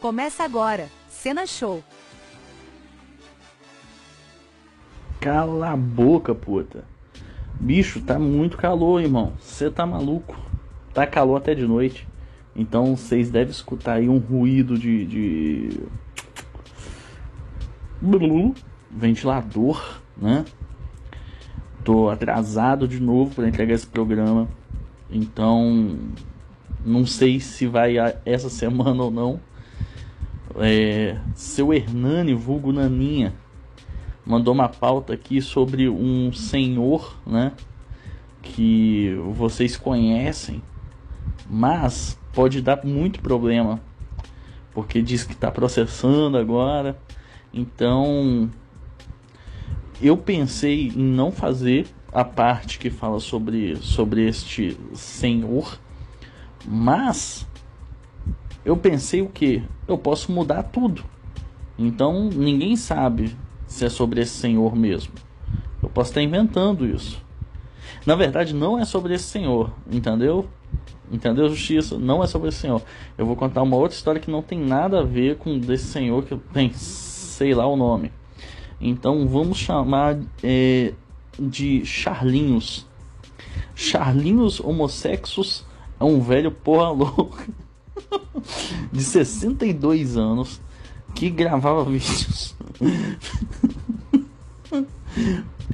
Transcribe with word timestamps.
Começa 0.00 0.44
agora, 0.44 0.88
Cena 1.08 1.44
Show. 1.44 1.82
Cala 5.20 5.72
a 5.72 5.76
boca, 5.76 6.32
puta. 6.32 6.84
Bicho, 7.58 8.00
tá 8.02 8.16
muito 8.16 8.56
calor, 8.56 9.02
irmão. 9.02 9.32
Você 9.40 9.68
tá 9.68 9.84
maluco. 9.84 10.36
Tá 10.94 11.04
calor 11.04 11.38
até 11.38 11.52
de 11.52 11.66
noite. 11.66 12.06
Então 12.54 12.96
vocês 12.96 13.28
devem 13.28 13.50
escutar 13.50 13.94
aí 13.94 14.08
um 14.08 14.18
ruído 14.18 14.78
de. 14.78 15.04
de... 15.04 15.80
Ventilador, 18.88 20.00
né? 20.16 20.44
Tô 21.82 22.08
atrasado 22.08 22.86
de 22.86 23.00
novo 23.00 23.34
para 23.34 23.48
entregar 23.48 23.74
esse 23.74 23.86
programa. 23.86 24.48
Então. 25.10 25.98
Não 26.86 27.04
sei 27.04 27.40
se 27.40 27.66
vai 27.66 27.96
essa 28.24 28.48
semana 28.48 29.02
ou 29.02 29.10
não. 29.10 29.47
É, 30.60 31.16
seu 31.34 31.72
Hernani, 31.72 32.34
vulgo 32.34 32.72
Naninha, 32.72 33.34
mandou 34.24 34.52
uma 34.52 34.68
pauta 34.68 35.12
aqui 35.12 35.40
sobre 35.40 35.88
um 35.88 36.32
senhor, 36.32 37.16
né? 37.26 37.52
Que 38.42 39.14
vocês 39.32 39.76
conhecem, 39.76 40.62
mas 41.48 42.18
pode 42.32 42.60
dar 42.60 42.84
muito 42.84 43.20
problema, 43.20 43.80
porque 44.72 45.00
diz 45.00 45.24
que 45.24 45.32
está 45.32 45.50
processando 45.50 46.36
agora. 46.36 46.98
Então, 47.52 48.50
eu 50.00 50.16
pensei 50.16 50.88
em 50.88 51.02
não 51.02 51.32
fazer 51.32 51.86
a 52.12 52.24
parte 52.24 52.78
que 52.78 52.90
fala 52.90 53.20
sobre, 53.20 53.76
sobre 53.76 54.26
este 54.26 54.78
senhor, 54.94 55.78
mas 56.66 57.46
eu 58.68 58.76
pensei 58.76 59.22
o 59.22 59.30
que? 59.30 59.62
Eu 59.86 59.96
posso 59.96 60.30
mudar 60.30 60.62
tudo. 60.62 61.02
Então 61.78 62.28
ninguém 62.28 62.76
sabe 62.76 63.34
se 63.66 63.86
é 63.86 63.88
sobre 63.88 64.20
esse 64.20 64.32
senhor 64.32 64.76
mesmo. 64.76 65.14
Eu 65.82 65.88
posso 65.88 66.10
estar 66.10 66.20
inventando 66.20 66.84
isso. 66.84 67.18
Na 68.04 68.14
verdade, 68.14 68.54
não 68.54 68.78
é 68.78 68.84
sobre 68.84 69.14
esse 69.14 69.24
senhor, 69.24 69.72
entendeu? 69.90 70.46
Entendeu, 71.10 71.48
justiça? 71.48 71.98
Não 71.98 72.22
é 72.22 72.26
sobre 72.26 72.50
esse 72.50 72.58
senhor. 72.58 72.82
Eu 73.16 73.24
vou 73.24 73.36
contar 73.36 73.62
uma 73.62 73.74
outra 73.76 73.96
história 73.96 74.20
que 74.20 74.30
não 74.30 74.42
tem 74.42 74.58
nada 74.58 75.00
a 75.00 75.02
ver 75.02 75.36
com 75.38 75.58
desse 75.58 75.86
senhor 75.86 76.22
que 76.24 76.36
tem, 76.52 76.70
sei 76.74 77.54
lá 77.54 77.66
o 77.66 77.74
nome. 77.74 78.12
Então 78.78 79.26
vamos 79.26 79.56
chamar 79.56 80.18
é, 80.44 80.92
de 81.38 81.86
Charlinhos. 81.86 82.86
Charlinhos 83.74 84.60
homossexos 84.60 85.64
é 85.98 86.04
um 86.04 86.20
velho 86.20 86.50
porra 86.50 86.90
louca. 86.90 87.46
de 88.92 89.02
62 89.02 90.16
anos 90.16 90.60
que 91.14 91.30
gravava 91.30 91.84
vídeos 91.84 92.54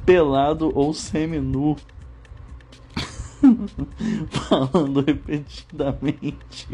pelado 0.05 0.71
ou 0.73 0.93
semi-nu 0.93 1.75
falando 4.29 5.01
repetidamente 5.01 6.67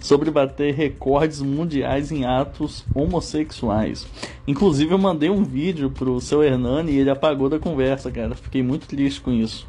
sobre 0.00 0.30
bater 0.30 0.74
recordes 0.74 1.40
mundiais 1.40 2.12
em 2.12 2.24
atos 2.24 2.84
homossexuais. 2.94 4.06
Inclusive 4.46 4.92
eu 4.92 4.98
mandei 4.98 5.30
um 5.30 5.44
vídeo 5.44 5.90
pro 5.90 6.20
seu 6.20 6.42
Hernani 6.42 6.92
e 6.92 6.98
ele 6.98 7.10
apagou 7.10 7.48
da 7.48 7.58
conversa, 7.58 8.10
cara. 8.10 8.34
Fiquei 8.34 8.62
muito 8.62 8.86
triste 8.86 9.20
com 9.20 9.32
isso. 9.32 9.66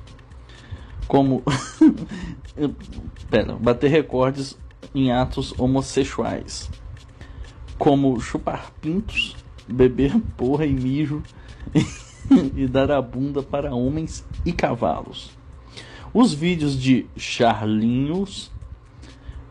Como 1.08 1.44
Pera, 3.30 3.56
bater 3.56 3.90
recordes 3.90 4.58
em 4.94 5.12
atos 5.12 5.54
homossexuais, 5.58 6.70
como 7.78 8.20
chupar 8.20 8.72
pintos, 8.82 9.36
beber 9.68 10.20
porra 10.38 10.66
e 10.66 10.74
mijo 10.74 11.24
e 12.56 12.68
dar 12.68 12.92
a 12.92 13.02
bunda 13.02 13.42
para 13.42 13.74
homens 13.74 14.26
e 14.46 14.52
cavalos. 14.52 15.32
Os 16.14 16.34
vídeos 16.34 16.80
de 16.80 17.06
Charlinhos 17.18 18.52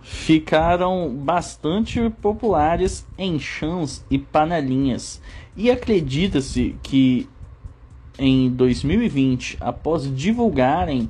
ficaram 0.00 1.14
bastante 1.14 2.10
populares 2.20 3.06
em 3.18 3.38
chãs 3.38 4.04
e 4.10 4.18
panelinhas, 4.18 5.20
e 5.56 5.70
acredita-se 5.70 6.76
que 6.82 7.28
em 8.18 8.50
2020, 8.50 9.56
após 9.60 10.14
divulgarem 10.14 11.08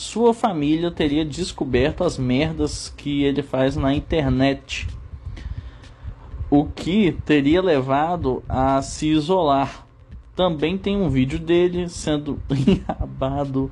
sua 0.00 0.32
família 0.32 0.90
teria 0.90 1.26
descoberto 1.26 2.02
as 2.02 2.16
merdas 2.16 2.88
que 2.96 3.22
ele 3.22 3.42
faz 3.42 3.76
na 3.76 3.94
internet, 3.94 4.88
o 6.48 6.64
que 6.64 7.12
teria 7.26 7.60
levado 7.60 8.42
a 8.48 8.80
se 8.80 9.08
isolar. 9.08 9.86
Também 10.34 10.78
tem 10.78 10.96
um 10.96 11.10
vídeo 11.10 11.38
dele 11.38 11.86
sendo 11.90 12.40
enrabado 12.50 13.70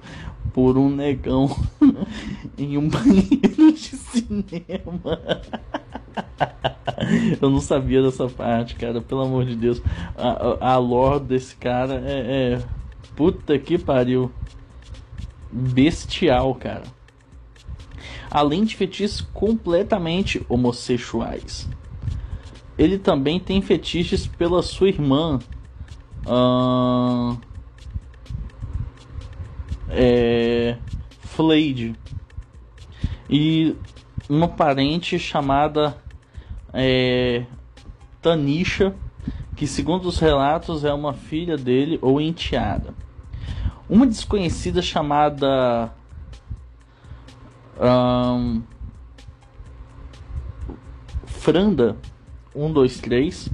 por 0.52 0.76
um 0.76 0.90
negão 0.90 1.48
em 2.58 2.76
um 2.76 2.90
banheiro 2.90 3.72
de 3.72 3.96
cinema. 3.96 5.22
Eu 7.40 7.48
não 7.48 7.60
sabia 7.60 8.02
dessa 8.02 8.28
parte, 8.28 8.74
cara. 8.76 9.00
Pelo 9.00 9.22
amor 9.22 9.46
de 9.46 9.56
Deus. 9.56 9.80
A, 10.14 10.72
a, 10.72 10.76
lore 10.76 11.24
desse 11.24 11.56
cara 11.56 12.02
é, 12.04 12.58
é. 12.58 12.62
Puta 13.16 13.58
que 13.58 13.78
pariu 13.78 14.30
bestial, 15.50 16.54
cara. 16.54 16.84
Além 18.30 18.64
de 18.64 18.76
fetiches 18.76 19.20
completamente 19.20 20.44
homossexuais. 20.48 21.68
Ele 22.76 22.98
também 22.98 23.40
tem 23.40 23.60
fetiches 23.60 24.26
pela 24.26 24.62
sua 24.62 24.88
irmã. 24.88 25.38
Uh, 26.26 27.38
é. 29.90 30.76
E 33.30 33.76
uma 34.28 34.48
parente 34.48 35.18
chamada 35.18 35.96
é, 36.72 37.44
Tanisha, 38.20 38.94
que 39.54 39.66
segundo 39.66 40.06
os 40.06 40.18
relatos 40.18 40.84
é 40.84 40.92
uma 40.92 41.12
filha 41.12 41.56
dele 41.56 41.98
ou 42.02 42.20
enteada. 42.20 42.92
Uma 43.88 44.06
desconhecida 44.06 44.82
chamada. 44.82 45.92
Um, 47.80 48.62
Franda 51.24 51.96
123 52.52 53.48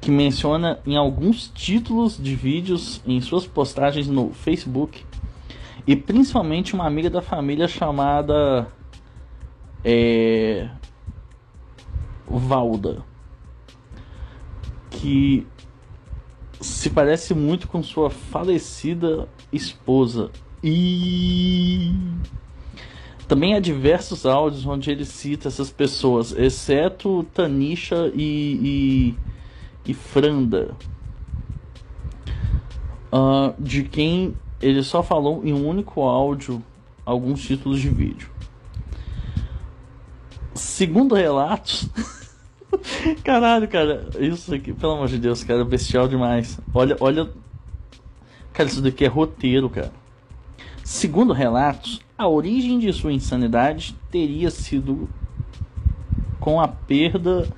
que 0.00 0.10
menciona 0.10 0.78
em 0.86 0.96
alguns 0.96 1.50
títulos 1.52 2.16
de 2.16 2.36
vídeos 2.36 3.02
em 3.04 3.20
suas 3.20 3.44
postagens 3.44 4.06
no 4.06 4.32
Facebook 4.32 5.04
e 5.84 5.96
principalmente 5.96 6.74
uma 6.74 6.86
amiga 6.86 7.10
da 7.10 7.20
família 7.20 7.66
chamada 7.66 8.68
é, 9.84 10.70
Valda 12.28 13.04
que 14.90 15.46
se 16.60 16.90
parece 16.90 17.34
muito 17.34 17.68
com 17.68 17.82
sua 17.82 18.10
falecida 18.10 19.28
esposa. 19.52 20.30
E 20.62 21.92
também 23.28 23.54
há 23.54 23.60
diversos 23.60 24.24
áudios 24.24 24.64
onde 24.66 24.90
ele 24.90 25.04
cita 25.04 25.48
essas 25.48 25.70
pessoas, 25.70 26.32
exceto 26.32 27.24
Tanisha 27.34 28.10
e, 28.14 29.14
e, 29.84 29.90
e 29.90 29.94
Franda, 29.94 30.76
uh, 33.12 33.54
de 33.58 33.82
quem 33.84 34.34
ele 34.60 34.82
só 34.82 35.02
falou 35.02 35.44
em 35.44 35.52
um 35.52 35.68
único 35.68 36.02
áudio 36.02 36.62
alguns 37.04 37.42
títulos 37.42 37.80
de 37.80 37.88
vídeo. 37.88 38.30
Segundo 40.54 41.14
relatos. 41.14 41.88
Caralho, 43.24 43.68
cara, 43.68 44.08
isso 44.18 44.54
aqui, 44.54 44.72
pelo 44.72 44.92
amor 44.92 45.08
de 45.08 45.18
Deus, 45.18 45.44
cara, 45.44 45.64
bestial 45.64 46.08
demais. 46.08 46.58
Olha, 46.72 46.96
olha. 47.00 47.28
Cara, 48.52 48.68
isso 48.68 48.80
daqui 48.80 49.04
é 49.04 49.08
roteiro, 49.08 49.68
cara. 49.68 49.92
Segundo 50.82 51.32
relatos, 51.32 52.00
a 52.16 52.28
origem 52.28 52.78
de 52.78 52.92
sua 52.92 53.12
insanidade 53.12 53.94
teria 54.10 54.50
sido 54.50 55.08
com 56.40 56.60
a 56.60 56.68
perda 56.68 57.48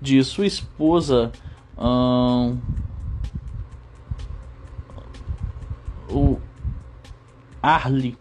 de 0.00 0.22
sua 0.24 0.46
esposa. 0.46 1.32
Hum, 1.78 2.58
o 6.08 6.38
Arlie 7.60 8.16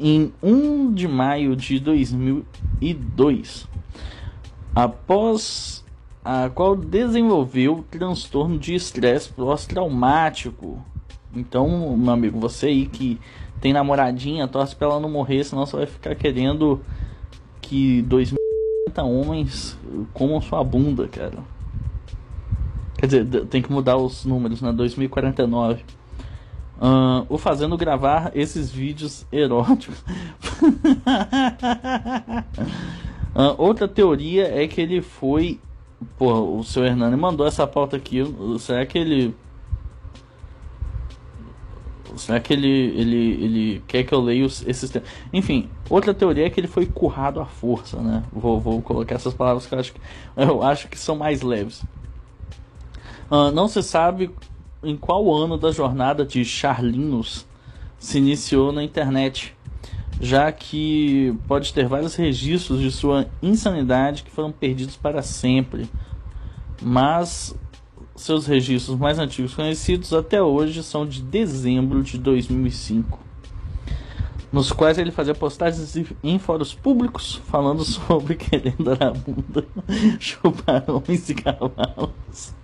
em 0.00 0.32
1 0.42 0.94
de 0.94 1.06
maio 1.06 1.54
de 1.54 1.78
2002 1.78 3.68
após 4.74 5.84
a 6.24 6.50
qual 6.50 6.76
desenvolveu 6.76 7.84
transtorno 7.90 8.58
de 8.58 8.74
estresse 8.74 9.32
pós-traumático. 9.32 10.82
Então, 11.34 11.96
meu 11.96 12.12
amigo, 12.12 12.38
você 12.38 12.66
aí 12.66 12.86
que 12.86 13.18
tem 13.60 13.72
namoradinha, 13.72 14.48
torce 14.48 14.74
pra 14.74 14.88
ela 14.88 15.00
não 15.00 15.08
morrer, 15.08 15.44
senão 15.44 15.64
você 15.64 15.76
vai 15.76 15.86
ficar 15.86 16.14
querendo 16.14 16.80
que 17.60 18.02
2000 18.02 18.38
homens 18.98 19.78
comam 20.12 20.40
sua 20.40 20.62
bunda, 20.64 21.08
cara. 21.08 21.38
Quer 22.98 23.06
dizer, 23.06 23.46
tem 23.46 23.62
que 23.62 23.72
mudar 23.72 23.96
os 23.96 24.24
números, 24.24 24.60
né? 24.60 24.72
2049. 24.72 25.82
Uh, 26.76 27.26
o 27.28 27.38
fazendo 27.38 27.76
gravar 27.76 28.32
esses 28.34 28.70
vídeos 28.70 29.26
eróticos. 29.30 30.02
uh, 33.34 33.54
outra 33.58 33.88
teoria 33.88 34.48
é 34.48 34.66
que 34.66 34.80
ele 34.80 35.00
foi. 35.00 35.60
Pô, 36.16 36.58
o 36.58 36.64
seu 36.64 36.84
Hernani 36.84 37.16
mandou 37.16 37.46
essa 37.46 37.66
pauta 37.66 37.96
aqui. 37.96 38.22
Será 38.58 38.84
que 38.86 38.98
ele. 38.98 39.34
Será 42.16 42.40
que 42.40 42.52
ele, 42.52 42.68
ele, 42.68 43.44
ele 43.44 43.82
quer 43.86 44.02
que 44.02 44.12
eu 44.12 44.20
leia 44.20 44.44
esses 44.44 44.92
Enfim, 45.32 45.70
outra 45.88 46.12
teoria 46.12 46.46
é 46.46 46.50
que 46.50 46.58
ele 46.58 46.66
foi 46.66 46.84
currado 46.84 47.40
à 47.40 47.46
força, 47.46 48.00
né? 48.00 48.24
Vou, 48.32 48.58
vou 48.58 48.82
colocar 48.82 49.14
essas 49.14 49.32
palavras 49.32 49.66
que 49.66 49.74
eu 49.74 49.78
acho 49.78 49.92
que, 49.92 50.00
eu 50.36 50.62
acho 50.62 50.88
que 50.88 50.98
são 50.98 51.16
mais 51.16 51.42
leves. 51.42 51.84
Uh, 53.30 53.52
não 53.54 53.68
se 53.68 53.82
sabe 53.82 54.30
em 54.82 54.96
qual 54.96 55.32
ano 55.32 55.56
da 55.56 55.70
jornada 55.70 56.24
de 56.24 56.44
Charlinhos 56.44 57.46
se 57.98 58.18
iniciou 58.18 58.72
na 58.72 58.82
internet, 58.82 59.54
já 60.20 60.52
que 60.52 61.34
pode 61.48 61.72
ter 61.72 61.88
vários 61.88 62.14
registros 62.14 62.78
de 62.80 62.92
sua 62.92 63.26
insanidade 63.42 64.22
que 64.22 64.30
foram 64.30 64.52
perdidos 64.52 64.94
para 64.94 65.22
sempre. 65.22 65.88
Mas 66.82 67.54
seus 68.14 68.46
registros 68.46 68.98
mais 68.98 69.18
antigos 69.18 69.54
conhecidos 69.54 70.12
até 70.12 70.42
hoje 70.42 70.82
são 70.82 71.06
de 71.06 71.22
dezembro 71.22 72.02
de 72.02 72.18
2005, 72.18 73.18
nos 74.52 74.70
quais 74.72 74.98
ele 74.98 75.10
fazia 75.10 75.34
postagens 75.34 75.96
em 76.22 76.38
fóruns 76.38 76.74
públicos 76.74 77.40
falando 77.46 77.82
sobre 77.84 78.34
querendo 78.34 78.90
a 78.92 79.10
bunda, 79.10 79.66
chupar 80.20 80.84
homens 80.90 81.30
e 81.30 81.34
cavalos. 81.34 82.54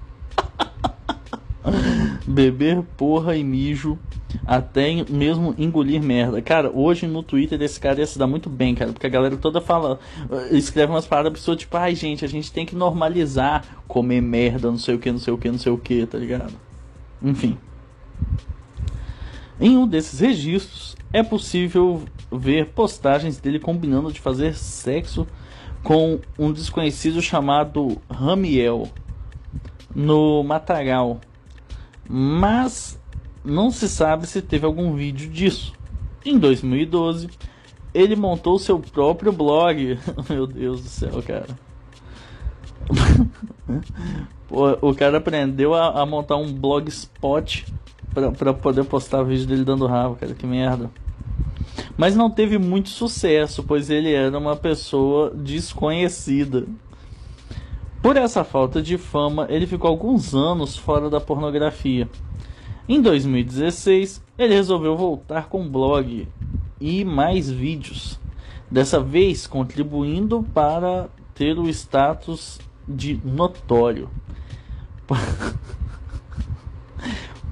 Beber 2.26 2.82
porra 2.96 3.36
e 3.36 3.44
mijo 3.44 3.98
até 4.46 5.04
mesmo 5.08 5.54
engolir 5.58 6.02
merda. 6.02 6.40
Cara, 6.42 6.70
hoje 6.70 7.06
no 7.06 7.22
Twitter 7.22 7.60
esse 7.62 7.80
cara 7.80 8.00
ia 8.00 8.06
se 8.06 8.18
dar 8.18 8.26
muito 8.26 8.48
bem, 8.48 8.74
cara, 8.74 8.92
porque 8.92 9.06
a 9.06 9.10
galera 9.10 9.36
toda 9.36 9.60
fala, 9.60 9.98
eh, 10.30 10.56
escreve 10.56 10.92
umas 10.92 11.06
paradas 11.06 11.32
absurdas, 11.32 11.60
tipo, 11.62 11.76
ai 11.76 11.94
gente, 11.94 12.24
a 12.24 12.28
gente 12.28 12.52
tem 12.52 12.66
que 12.66 12.74
normalizar 12.74 13.64
comer 13.88 14.20
merda, 14.20 14.70
não 14.70 14.78
sei 14.78 14.94
o 14.94 14.98
que, 14.98 15.10
não 15.10 15.18
sei 15.18 15.32
o 15.32 15.38
que, 15.38 15.50
não 15.50 15.58
sei 15.58 15.72
o 15.72 15.78
que, 15.78 16.06
tá 16.06 16.18
ligado? 16.18 16.52
Enfim. 17.22 17.56
Em 19.58 19.76
um 19.76 19.86
desses 19.86 20.20
registros 20.20 20.96
é 21.12 21.22
possível 21.22 22.02
ver 22.30 22.66
postagens 22.66 23.38
dele 23.38 23.58
combinando 23.58 24.12
de 24.12 24.20
fazer 24.20 24.54
sexo 24.54 25.26
com 25.82 26.18
um 26.38 26.52
desconhecido 26.52 27.22
chamado 27.22 27.96
Ramiel 28.10 28.88
no 29.94 30.42
Matagal, 30.42 31.20
mas 32.08 33.00
não 33.44 33.70
se 33.70 33.88
sabe 33.88 34.26
se 34.26 34.42
teve 34.42 34.66
algum 34.66 34.94
vídeo 34.94 35.30
disso. 35.30 35.72
Em 36.24 36.38
2012, 36.38 37.28
ele 37.94 38.16
montou 38.16 38.58
seu 38.58 38.78
próprio 38.78 39.32
blog. 39.32 39.98
Meu 40.28 40.46
Deus 40.46 40.82
do 40.82 40.88
céu, 40.88 41.22
cara. 41.22 41.48
O 44.48 44.94
cara 44.94 45.18
aprendeu 45.18 45.74
a, 45.74 46.02
a 46.02 46.06
montar 46.06 46.36
um 46.36 46.52
blogspot 46.52 47.66
pra, 48.14 48.30
pra 48.30 48.54
poder 48.54 48.84
postar 48.84 49.24
vídeo 49.24 49.44
dele 49.44 49.64
dando 49.64 49.86
rabo, 49.86 50.14
cara. 50.14 50.34
Que 50.34 50.46
merda. 50.46 50.88
Mas 51.96 52.14
não 52.14 52.30
teve 52.30 52.56
muito 52.58 52.88
sucesso, 52.88 53.64
pois 53.64 53.90
ele 53.90 54.12
era 54.12 54.38
uma 54.38 54.54
pessoa 54.54 55.30
desconhecida. 55.34 56.64
Por 58.06 58.16
essa 58.16 58.44
falta 58.44 58.80
de 58.80 58.96
fama, 58.96 59.48
ele 59.50 59.66
ficou 59.66 59.90
alguns 59.90 60.32
anos 60.32 60.76
fora 60.76 61.10
da 61.10 61.20
pornografia. 61.20 62.08
Em 62.88 63.02
2016, 63.02 64.22
ele 64.38 64.54
resolveu 64.54 64.96
voltar 64.96 65.48
com 65.48 65.68
blog 65.68 66.28
e 66.80 67.04
mais 67.04 67.50
vídeos, 67.50 68.20
dessa 68.70 69.00
vez 69.00 69.48
contribuindo 69.48 70.44
para 70.54 71.08
ter 71.34 71.58
o 71.58 71.68
status 71.68 72.60
de 72.86 73.20
notório. 73.24 74.08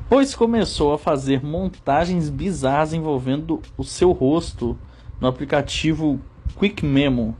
pois 0.09 0.37
começou 0.37 0.95
a 0.95 0.99
fazer 1.01 1.43
montagens 1.43 2.31
bizarras 2.31 2.93
envolvendo 2.93 3.61
o 3.77 3.83
seu 3.83 4.13
rosto 4.13 4.79
no 5.21 5.27
aplicativo 5.27 6.21
Quick 6.57 6.87
Memo. 6.87 7.37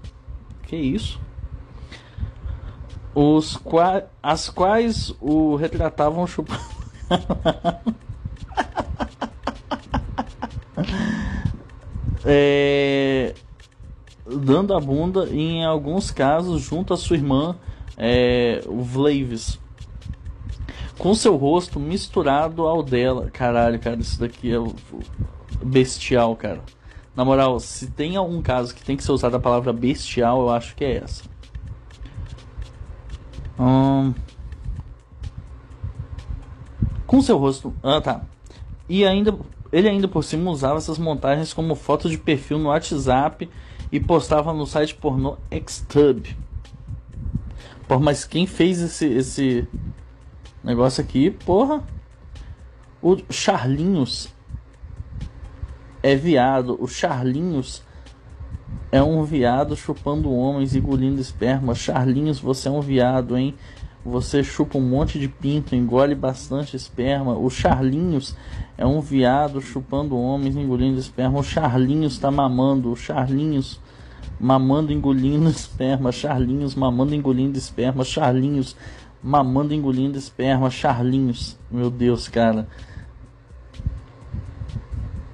Que 0.65 0.75
isso? 0.75 1.23
Os 3.15 3.57
qua 3.57 4.05
as 4.23 4.49
quais 4.51 5.15
o 5.21 5.55
retratavam 5.57 6.27
chupando. 6.27 6.61
é, 12.25 13.35
dando 14.27 14.75
a 14.75 14.81
bunda 14.81 15.29
em 15.31 15.65
alguns 15.65 16.11
casos 16.11 16.63
junto 16.63 16.93
à 16.93 16.97
sua 16.97 17.17
irmã 17.17 17.57
é, 17.97 18.63
Vlaves 18.67 19.61
com 20.99 21.15
seu 21.15 21.37
rosto 21.37 21.79
misturado 21.79 22.67
ao 22.67 22.83
dela. 22.83 23.31
Caralho 23.31 23.79
cara 23.79 24.01
isso 24.01 24.19
daqui 24.19 24.53
é 24.53 24.59
bestial 25.63 26.35
cara. 26.35 26.63
Na 27.15 27.25
moral 27.25 27.61
se 27.61 27.87
tem 27.87 28.17
algum 28.17 28.43
caso 28.43 28.75
que 28.75 28.83
tem 28.83 28.97
que 28.97 29.05
ser 29.05 29.13
usada 29.13 29.37
a 29.37 29.41
palavra 29.41 29.73
bestial 29.73 30.41
eu 30.41 30.51
acho 30.51 30.75
que 30.75 30.85
é 30.85 30.97
essa 30.97 31.34
Hum, 33.59 34.13
com 37.07 37.21
seu 37.21 37.39
rosto. 37.39 37.75
Ah, 37.83 38.01
tá. 38.01 38.23
E 38.89 39.05
ainda 39.05 39.37
ele 39.73 39.89
ainda 39.89 40.07
por 40.07 40.23
cima 40.23 40.51
usava 40.51 40.79
essas 40.79 40.99
montagens 40.99 41.53
como 41.53 41.75
foto 41.75 42.09
de 42.09 42.17
perfil 42.17 42.59
no 42.59 42.69
WhatsApp 42.69 43.49
e 43.91 43.99
postava 43.99 44.53
no 44.53 44.67
site 44.67 44.95
pornô 44.95 45.37
Xtub. 45.51 46.37
Por 47.89 48.01
mas 48.01 48.25
quem 48.25 48.47
fez 48.47 48.81
esse 48.81 49.07
esse 49.07 49.69
negócio 50.63 51.03
aqui, 51.03 51.31
porra? 51.31 51.83
O 53.03 53.17
Charlinhos 53.31 54.33
é 56.03 56.15
viado. 56.15 56.77
O 56.81 56.87
Charlinhos 56.87 57.83
é 58.91 59.03
um 59.03 59.25
viado 59.25 59.75
chupando 59.77 60.33
homens 60.33 60.75
engolindo 60.75 61.21
esperma. 61.21 61.75
Charlinhos, 61.75 62.39
você 62.39 62.69
é 62.69 62.71
um 62.71 62.81
viado, 62.81 63.37
hein? 63.37 63.55
Você 64.05 64.45
chupa 64.45 64.77
um 64.77 64.83
monte 64.83 65.19
de 65.19 65.29
pinto, 65.29 65.75
engole 65.75 66.15
bastante 66.15 66.77
esperma. 66.77 67.37
O 67.37 67.49
Charlinhos 67.49 68.37
é 68.77 68.85
um 68.85 69.01
viado 69.01 69.61
chupando 69.63 70.17
homens, 70.17 70.57
engolindo 70.57 70.99
esperma. 70.99 71.39
O 71.39 71.43
Charlinhos 71.43 72.19
tá 72.19 72.31
mamando. 72.31 72.93
O 72.93 72.97
Charlinhos 72.97 73.81
mamando, 74.39 74.93
engolindo 74.93 75.49
esperma. 75.49 76.13
Charlinhos 76.13 76.75
mamando, 76.75 77.15
engolindo 77.15 77.57
esperma. 77.57 78.05
Charlinhos 78.05 78.77
mamando, 79.23 79.73
engolindo 79.73 80.19
esperma. 80.19 80.71
Charlinhos. 80.71 81.59
Meu 81.71 81.91
Deus, 81.91 82.29
cara. 82.29 82.69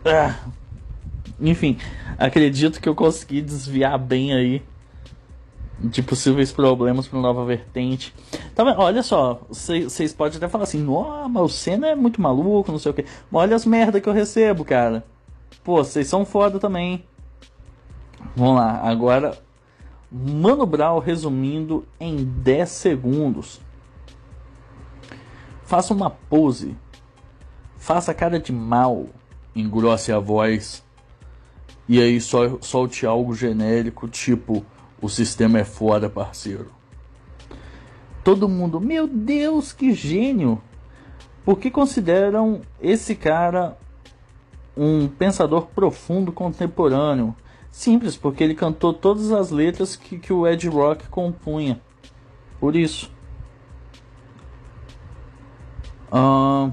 Ah. 0.04 0.36
Enfim, 1.40 1.78
acredito 2.20 2.80
que 2.80 2.88
eu 2.88 2.94
consegui 2.94 3.40
desviar 3.40 3.98
bem 3.98 4.34
aí 4.34 4.62
de 5.80 6.02
possíveis 6.02 6.52
problemas 6.52 7.08
para 7.08 7.18
nova 7.18 7.44
vertente. 7.44 8.14
Tá? 8.54 8.62
Olha 8.78 9.02
só, 9.02 9.40
vocês 9.48 10.12
podem 10.12 10.36
até 10.36 10.46
falar 10.46 10.64
assim, 10.64 10.82
Nossa, 10.82 11.28
mas 11.28 11.42
o 11.42 11.48
Senna 11.48 11.88
é 11.88 11.94
muito 11.94 12.20
maluco, 12.20 12.70
não 12.70 12.78
sei 12.78 12.92
o. 12.92 12.94
Mas 13.30 13.42
olha 13.42 13.56
as 13.56 13.64
merda 13.64 14.00
que 14.00 14.08
eu 14.08 14.12
recebo, 14.12 14.64
cara. 14.64 15.04
Pô, 15.64 15.76
vocês 15.76 16.06
são 16.06 16.26
foda 16.26 16.58
também. 16.58 17.04
Vamos 18.36 18.56
lá, 18.56 18.80
agora 18.82 19.38
Mano 20.12 20.66
Brown 20.66 20.98
resumindo 20.98 21.86
em 21.98 22.22
10 22.22 22.68
segundos. 22.68 23.60
Faça 25.62 25.94
uma 25.94 26.10
pose. 26.10 26.76
Faça 27.76 28.12
cara 28.12 28.38
de 28.38 28.52
mal. 28.52 29.06
Engrosse 29.56 30.12
a 30.12 30.18
voz 30.18 30.84
e 31.90 32.00
aí 32.00 32.20
solte 32.20 33.04
algo 33.04 33.34
genérico, 33.34 34.06
tipo, 34.06 34.64
o 35.02 35.08
sistema 35.08 35.58
é 35.58 35.64
foda, 35.64 36.08
parceiro. 36.08 36.70
Todo 38.22 38.48
mundo, 38.48 38.80
meu 38.80 39.08
Deus, 39.08 39.72
que 39.72 39.92
gênio! 39.92 40.62
Por 41.44 41.58
que 41.58 41.68
consideram 41.68 42.60
esse 42.80 43.16
cara 43.16 43.76
um 44.76 45.08
pensador 45.08 45.66
profundo 45.66 46.30
contemporâneo? 46.30 47.34
Simples, 47.72 48.16
porque 48.16 48.44
ele 48.44 48.54
cantou 48.54 48.94
todas 48.94 49.32
as 49.32 49.50
letras 49.50 49.96
que, 49.96 50.16
que 50.16 50.32
o 50.32 50.46
Ed 50.46 50.68
Rock 50.68 51.08
compunha. 51.08 51.80
Por 52.60 52.76
isso. 52.76 53.10
Uh... 56.12 56.72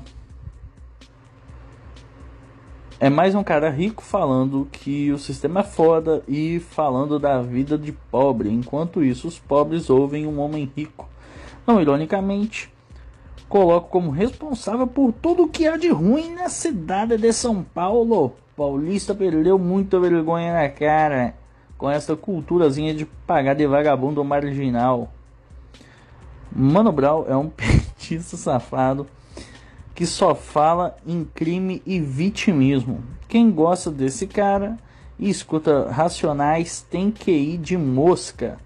É 2.99 3.11
mais 3.11 3.35
um 3.35 3.43
cara 3.43 3.69
rico 3.69 4.01
falando 4.01 4.67
que 4.71 5.11
o 5.11 5.19
sistema 5.19 5.59
é 5.59 5.63
foda 5.63 6.23
e 6.27 6.59
falando 6.59 7.19
da 7.19 7.39
vida 7.43 7.77
de 7.77 7.91
pobre. 7.91 8.49
Enquanto 8.49 9.03
isso, 9.03 9.27
os 9.27 9.37
pobres 9.37 9.87
ouvem 9.87 10.25
um 10.25 10.39
homem 10.39 10.71
rico. 10.75 11.07
Não 11.67 11.79
ironicamente, 11.79 12.73
coloco 13.47 13.91
como 13.91 14.09
responsável 14.09 14.87
por 14.87 15.13
tudo 15.13 15.47
que 15.47 15.67
há 15.67 15.77
de 15.77 15.89
ruim 15.89 16.33
na 16.33 16.49
cidade 16.49 17.17
de 17.17 17.31
São 17.31 17.61
Paulo. 17.61 18.33
Paulista 18.55 19.13
perdeu 19.13 19.59
muita 19.59 19.99
vergonha 19.99 20.51
na 20.51 20.67
cara 20.67 21.35
com 21.77 21.87
essa 21.87 22.15
culturazinha 22.15 22.95
de 22.95 23.05
pagar 23.05 23.53
de 23.53 23.67
vagabundo 23.67 24.23
marginal. 24.23 25.13
Mano 26.51 26.91
Brown 26.91 27.25
é 27.27 27.37
um 27.37 27.47
petista 27.53 28.35
safado 28.35 29.05
que 29.97 30.05
só 30.05 30.35
fala 30.35 30.95
em 31.07 31.23
crime 31.23 31.81
e 31.83 31.99
vitimismo. 31.99 33.03
Quem 33.27 33.49
gosta 33.49 33.89
desse 33.89 34.27
cara 34.27 34.77
e 35.17 35.27
escuta 35.27 35.89
Racionais 35.89 36.85
tem 36.87 37.09
que 37.09 37.31
ir 37.31 37.57
de 37.57 37.75
mosca. 37.75 38.59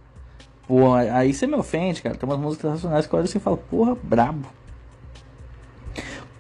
Pô, 0.68 0.94
aí 0.94 1.34
você 1.34 1.48
me 1.48 1.56
ofende, 1.56 2.02
cara. 2.02 2.18
Tem 2.18 2.28
umas 2.28 2.38
músicas 2.38 2.72
racionais 2.72 3.08
que 3.08 3.16
olha 3.16 3.24
assim 3.24 3.38
e 3.38 3.42
fala, 3.42 3.56
porra, 3.56 3.96
brabo. 4.04 4.50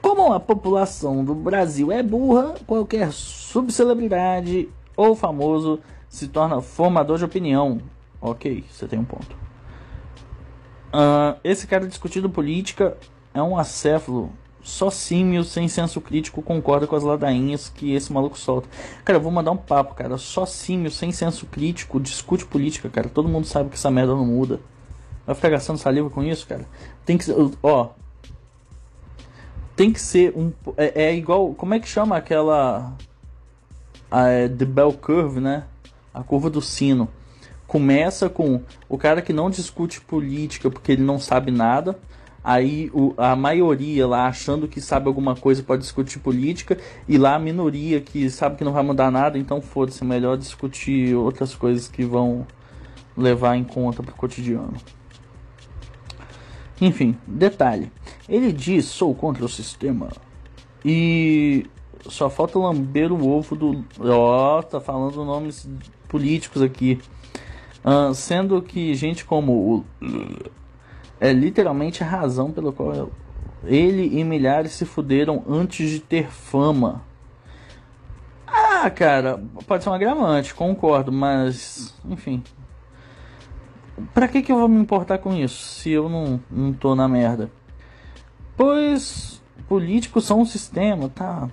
Como 0.01 0.33
a 0.33 0.41
população 0.41 1.23
do 1.23 1.33
Brasil 1.33 1.89
é 1.89 2.03
burra, 2.03 2.55
qualquer 2.67 3.13
subcelebridade 3.13 4.67
ou 4.97 5.15
famoso 5.15 5.79
se 6.09 6.27
torna 6.27 6.59
formador 6.59 7.17
de 7.17 7.23
opinião. 7.23 7.79
Ok, 8.19 8.65
você 8.69 8.89
tem 8.89 8.99
um 8.99 9.05
ponto. 9.05 9.37
Uh, 10.93 11.39
esse 11.45 11.65
cara 11.65 11.87
discutindo 11.87 12.29
política 12.29 12.97
é 13.33 13.41
um 13.41 13.57
acéfalo 13.57 14.33
só 14.63 14.89
símio 14.89 15.43
sem 15.43 15.67
senso 15.67 15.99
crítico 15.99 16.41
concorda 16.41 16.85
com 16.85 16.95
as 16.95 17.03
ladainhas 17.03 17.69
que 17.69 17.93
esse 17.93 18.11
maluco 18.11 18.37
solta. 18.37 18.67
Cara, 19.03 19.17
eu 19.17 19.21
vou 19.21 19.31
mandar 19.31 19.51
um 19.51 19.57
papo, 19.57 19.95
cara. 19.95 20.17
Só 20.17 20.45
símio 20.45 20.91
sem 20.91 21.11
senso 21.11 21.45
crítico 21.45 21.99
discute 21.99 22.45
política, 22.45 22.89
cara. 22.89 23.09
Todo 23.09 23.27
mundo 23.27 23.45
sabe 23.45 23.69
que 23.69 23.75
essa 23.75 23.89
merda 23.89 24.13
não 24.13 24.25
muda. 24.25 24.59
Vai 25.25 25.35
ficar 25.35 25.49
gastando 25.49 25.77
saliva 25.77 26.09
com 26.09 26.23
isso, 26.23 26.47
cara? 26.47 26.67
Tem 27.05 27.17
que. 27.17 27.25
Ó. 27.61 27.89
Tem 29.75 29.91
que 29.91 30.01
ser 30.01 30.33
um. 30.35 30.51
É, 30.77 31.05
é 31.05 31.15
igual. 31.15 31.53
Como 31.53 31.73
é 31.73 31.79
que 31.79 31.87
chama 31.87 32.17
aquela. 32.17 32.93
A, 34.09 34.27
é, 34.27 34.47
The 34.47 34.65
Bell 34.65 34.93
Curve, 34.93 35.39
né? 35.39 35.65
A 36.13 36.23
curva 36.23 36.49
do 36.49 36.61
sino. 36.61 37.07
Começa 37.65 38.29
com 38.29 38.61
o 38.89 38.97
cara 38.97 39.21
que 39.21 39.31
não 39.31 39.49
discute 39.49 40.01
política 40.01 40.69
porque 40.69 40.91
ele 40.91 41.03
não 41.03 41.17
sabe 41.17 41.51
nada 41.51 41.97
aí 42.43 42.89
o, 42.93 43.13
a 43.17 43.35
maioria 43.35 44.07
lá 44.07 44.27
achando 44.27 44.67
que 44.67 44.81
sabe 44.81 45.07
alguma 45.07 45.35
coisa 45.35 45.61
pode 45.63 45.81
discutir 45.81 46.19
política 46.19 46.77
e 47.07 47.17
lá 47.17 47.35
a 47.35 47.39
minoria 47.39 48.01
que 48.01 48.29
sabe 48.29 48.55
que 48.55 48.63
não 48.63 48.73
vai 48.73 48.83
mudar 48.83 49.11
nada, 49.11 49.37
então 49.37 49.61
foda-se, 49.61 50.03
é 50.03 50.05
melhor 50.05 50.37
discutir 50.37 51.15
outras 51.15 51.55
coisas 51.55 51.87
que 51.87 52.03
vão 52.03 52.45
levar 53.15 53.55
em 53.55 53.63
conta 53.63 54.01
pro 54.01 54.15
cotidiano. 54.15 54.73
Enfim, 56.79 57.15
detalhe. 57.27 57.91
Ele 58.27 58.51
diz: 58.51 58.85
sou 58.85 59.13
contra 59.13 59.45
o 59.45 59.49
sistema. 59.49 60.09
E 60.83 61.67
só 62.09 62.29
falta 62.29 62.57
lamber 62.57 63.11
o 63.11 63.29
ovo 63.29 63.55
do. 63.55 63.85
Ó, 63.99 64.59
oh, 64.59 64.63
tá 64.63 64.81
falando 64.81 65.23
nomes 65.23 65.69
políticos 66.07 66.61
aqui. 66.61 66.99
Uh, 67.85 68.13
sendo 68.13 68.61
que 68.61 68.93
gente 68.95 69.25
como 69.25 69.85
o 70.01 70.05
é 71.21 71.31
literalmente 71.31 72.03
a 72.03 72.07
razão 72.07 72.51
pela 72.51 72.73
qual 72.73 73.11
ele 73.63 74.19
e 74.19 74.23
milhares 74.23 74.71
se 74.71 74.85
fuderam 74.85 75.43
antes 75.47 75.87
de 75.87 75.99
ter 75.99 76.27
fama. 76.31 77.03
Ah, 78.47 78.89
cara, 78.89 79.41
pode 79.67 79.83
ser 79.83 79.91
um 79.91 79.93
agravante, 79.93 80.55
concordo, 80.55 81.11
mas 81.11 81.95
enfim. 82.03 82.43
Pra 84.15 84.27
que, 84.27 84.41
que 84.41 84.51
eu 84.51 84.57
vou 84.57 84.67
me 84.67 84.81
importar 84.81 85.19
com 85.19 85.31
isso 85.35 85.63
se 85.63 85.91
eu 85.91 86.09
não, 86.09 86.41
não 86.49 86.73
tô 86.73 86.95
na 86.95 87.07
merda? 87.07 87.51
Pois 88.57 89.39
políticos 89.67 90.25
são 90.25 90.41
um 90.41 90.45
sistema, 90.45 91.07
tá? 91.07 91.47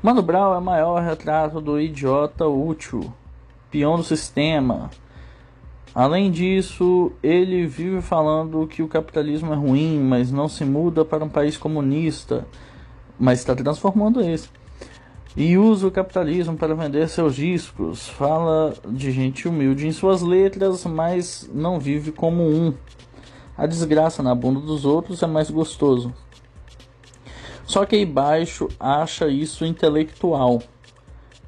Mano 0.00 0.22
Brown 0.22 0.54
é 0.54 0.58
o 0.58 0.62
maior 0.62 1.02
retrato 1.02 1.60
do 1.60 1.80
idiota 1.80 2.46
útil, 2.46 3.12
peão 3.72 3.96
do 3.96 4.04
sistema. 4.04 4.88
Além 5.96 6.30
disso, 6.30 7.10
ele 7.22 7.66
vive 7.66 8.02
falando 8.02 8.66
que 8.66 8.82
o 8.82 8.86
capitalismo 8.86 9.54
é 9.54 9.56
ruim, 9.56 9.98
mas 9.98 10.30
não 10.30 10.46
se 10.46 10.62
muda 10.62 11.06
para 11.06 11.24
um 11.24 11.28
país 11.30 11.56
comunista, 11.56 12.46
mas 13.18 13.38
está 13.38 13.56
transformando 13.56 14.20
esse. 14.20 14.50
E 15.34 15.56
usa 15.56 15.86
o 15.86 15.90
capitalismo 15.90 16.54
para 16.54 16.74
vender 16.74 17.08
seus 17.08 17.34
discos. 17.34 18.10
Fala 18.10 18.74
de 18.86 19.10
gente 19.10 19.48
humilde 19.48 19.86
em 19.86 19.92
suas 19.92 20.20
letras, 20.20 20.84
mas 20.84 21.48
não 21.50 21.80
vive 21.80 22.12
como 22.12 22.42
um. 22.42 22.74
A 23.56 23.64
desgraça 23.64 24.22
na 24.22 24.34
bunda 24.34 24.60
dos 24.60 24.84
outros 24.84 25.22
é 25.22 25.26
mais 25.26 25.50
gostoso. 25.50 26.12
Só 27.64 27.86
que 27.86 27.96
aí 27.96 28.04
baixo 28.04 28.68
acha 28.78 29.28
isso 29.28 29.64
intelectual. 29.64 30.62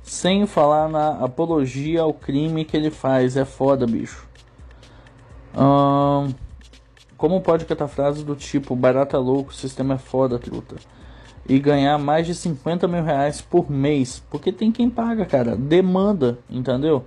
Sem 0.02 0.46
falar 0.46 0.88
na 0.88 1.22
apologia 1.22 2.00
ao 2.00 2.14
crime 2.14 2.64
que 2.64 2.78
ele 2.78 2.90
faz. 2.90 3.36
É 3.36 3.44
foda, 3.44 3.86
bicho. 3.86 4.27
Como 7.16 7.40
pode 7.40 7.64
cantar 7.64 7.88
frases 7.88 8.22
do 8.22 8.36
tipo 8.36 8.76
barata 8.76 9.18
louco, 9.18 9.50
o 9.50 9.54
sistema 9.54 9.94
é 9.94 9.98
foda, 9.98 10.38
truta? 10.38 10.76
E 11.48 11.58
ganhar 11.58 11.98
mais 11.98 12.26
de 12.26 12.34
50 12.34 12.86
mil 12.86 13.02
reais 13.02 13.40
por 13.40 13.70
mês. 13.70 14.22
Porque 14.30 14.52
tem 14.52 14.70
quem 14.70 14.88
paga, 14.88 15.24
cara. 15.24 15.56
Demanda, 15.56 16.38
entendeu? 16.48 17.04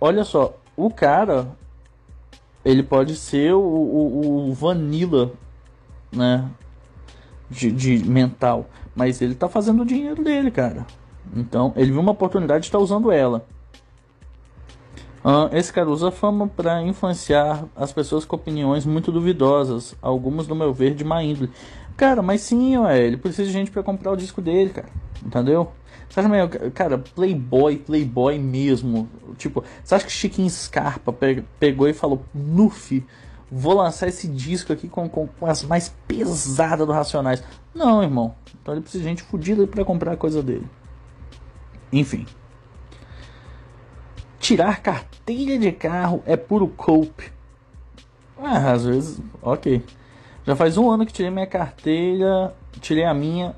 Olha 0.00 0.24
só, 0.24 0.56
o 0.76 0.90
cara 0.90 1.48
ele 2.66 2.82
pode 2.82 3.14
ser 3.14 3.54
o, 3.54 3.60
o, 3.60 4.48
o 4.48 4.52
vanilla, 4.52 5.30
né? 6.10 6.50
De, 7.48 7.70
de, 7.70 8.04
mental. 8.04 8.66
Mas 8.92 9.22
ele 9.22 9.36
tá 9.36 9.48
fazendo 9.48 9.82
o 9.82 9.86
dinheiro 9.86 10.24
dele, 10.24 10.50
cara. 10.50 10.84
Então, 11.34 11.72
ele 11.76 11.92
viu 11.92 12.00
uma 12.00 12.10
oportunidade 12.10 12.62
de 12.62 12.66
estar 12.66 12.78
tá 12.78 12.82
usando 12.82 13.12
ela. 13.12 13.46
Esse 15.52 15.72
cara 15.72 15.90
usa 15.90 16.12
fama 16.12 16.46
para 16.46 16.80
influenciar 16.82 17.64
as 17.74 17.92
pessoas 17.92 18.24
com 18.24 18.36
opiniões 18.36 18.86
muito 18.86 19.10
duvidosas, 19.10 19.96
algumas, 20.00 20.46
no 20.46 20.54
meu 20.54 20.72
ver, 20.72 20.94
de 20.94 21.02
má 21.02 21.20
índole. 21.22 21.50
Cara, 21.96 22.22
mas 22.22 22.42
sim, 22.42 22.76
ué, 22.78 23.06
ele 23.06 23.16
precisa 23.16 23.44
de 23.44 23.52
gente 23.52 23.70
para 23.70 23.82
comprar 23.82 24.12
o 24.12 24.16
disco 24.16 24.40
dele, 24.40 24.70
cara. 24.70 24.88
Entendeu? 25.24 25.72
Você 26.08 26.20
acha 26.20 26.28
meio, 26.28 26.48
cara, 26.72 26.98
Playboy, 26.98 27.78
Playboy 27.78 28.38
mesmo. 28.38 29.08
Tipo, 29.36 29.64
você 29.82 29.96
acha 29.96 30.06
que 30.06 30.12
Chiquinho 30.12 30.48
Scarpa 30.48 31.12
pegou 31.58 31.88
e 31.88 31.92
falou: 31.92 32.22
Nuf, 32.32 33.04
vou 33.50 33.74
lançar 33.74 34.06
esse 34.06 34.28
disco 34.28 34.72
aqui 34.72 34.88
com, 34.88 35.08
com, 35.08 35.26
com, 35.26 35.46
as 35.46 35.64
mais 35.64 35.92
pesadas 36.06 36.86
do 36.86 36.92
Racionais? 36.92 37.42
Não, 37.74 38.02
irmão. 38.02 38.34
Então 38.62 38.74
ele 38.74 38.82
precisa 38.82 39.02
de 39.02 39.08
gente 39.08 39.22
fodida 39.24 39.66
para 39.66 39.84
comprar 39.84 40.12
a 40.12 40.16
coisa 40.16 40.42
dele. 40.42 40.66
Enfim. 41.92 42.26
Tirar 44.46 44.80
carteira 44.80 45.58
de 45.58 45.72
carro 45.72 46.22
é 46.24 46.36
puro 46.36 46.68
cope. 46.68 47.32
Ah, 48.38 48.70
às 48.70 48.84
vezes, 48.84 49.20
ok. 49.42 49.82
Já 50.46 50.54
faz 50.54 50.78
um 50.78 50.88
ano 50.88 51.04
que 51.04 51.12
tirei 51.12 51.32
minha 51.32 51.48
carteira, 51.48 52.54
tirei 52.80 53.02
a 53.02 53.12
minha. 53.12 53.56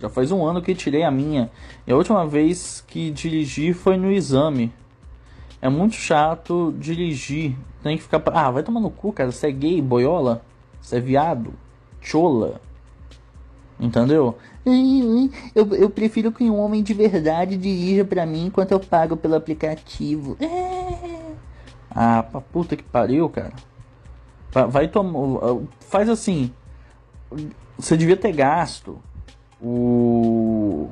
Já 0.00 0.08
faz 0.08 0.32
um 0.32 0.44
ano 0.44 0.60
que 0.60 0.74
tirei 0.74 1.04
a 1.04 1.12
minha. 1.12 1.48
E 1.86 1.92
a 1.92 1.96
última 1.96 2.26
vez 2.26 2.82
que 2.88 3.12
dirigi 3.12 3.72
foi 3.72 3.96
no 3.96 4.10
exame. 4.10 4.72
É 5.60 5.68
muito 5.68 5.94
chato 5.94 6.74
dirigir. 6.76 7.56
Tem 7.84 7.96
que 7.96 8.02
ficar. 8.02 8.20
Ah, 8.34 8.50
vai 8.50 8.64
tomar 8.64 8.80
no 8.80 8.90
cu, 8.90 9.12
cara. 9.12 9.30
Você 9.30 9.46
é 9.46 9.52
gay, 9.52 9.80
boiola? 9.80 10.42
Você 10.80 10.96
é 10.96 11.00
viado? 11.00 11.54
Chola? 12.00 12.60
Entendeu? 13.82 14.38
Eu, 15.56 15.74
eu 15.74 15.90
prefiro 15.90 16.30
que 16.30 16.44
um 16.44 16.56
homem 16.60 16.84
de 16.84 16.94
verdade 16.94 17.56
dirija 17.56 18.04
para 18.04 18.24
mim 18.24 18.46
enquanto 18.46 18.70
eu 18.70 18.78
pago 18.78 19.16
pelo 19.16 19.34
aplicativo. 19.34 20.36
É. 20.40 21.32
Ah, 21.90 22.22
pra 22.22 22.40
puta 22.40 22.76
que 22.76 22.84
pariu, 22.84 23.28
cara. 23.28 23.52
Vai 24.68 24.86
tomar. 24.86 25.60
Faz 25.80 26.08
assim. 26.08 26.52
Você 27.76 27.96
devia 27.96 28.16
ter 28.16 28.32
gasto 28.32 29.00
o. 29.60 30.88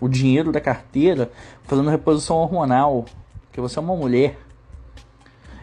O 0.00 0.08
dinheiro 0.08 0.52
da 0.52 0.60
carteira 0.60 1.30
fazendo 1.64 1.90
reposição 1.90 2.36
hormonal. 2.36 3.04
Porque 3.46 3.60
você 3.60 3.80
é 3.80 3.82
uma 3.82 3.96
mulher. 3.96 4.38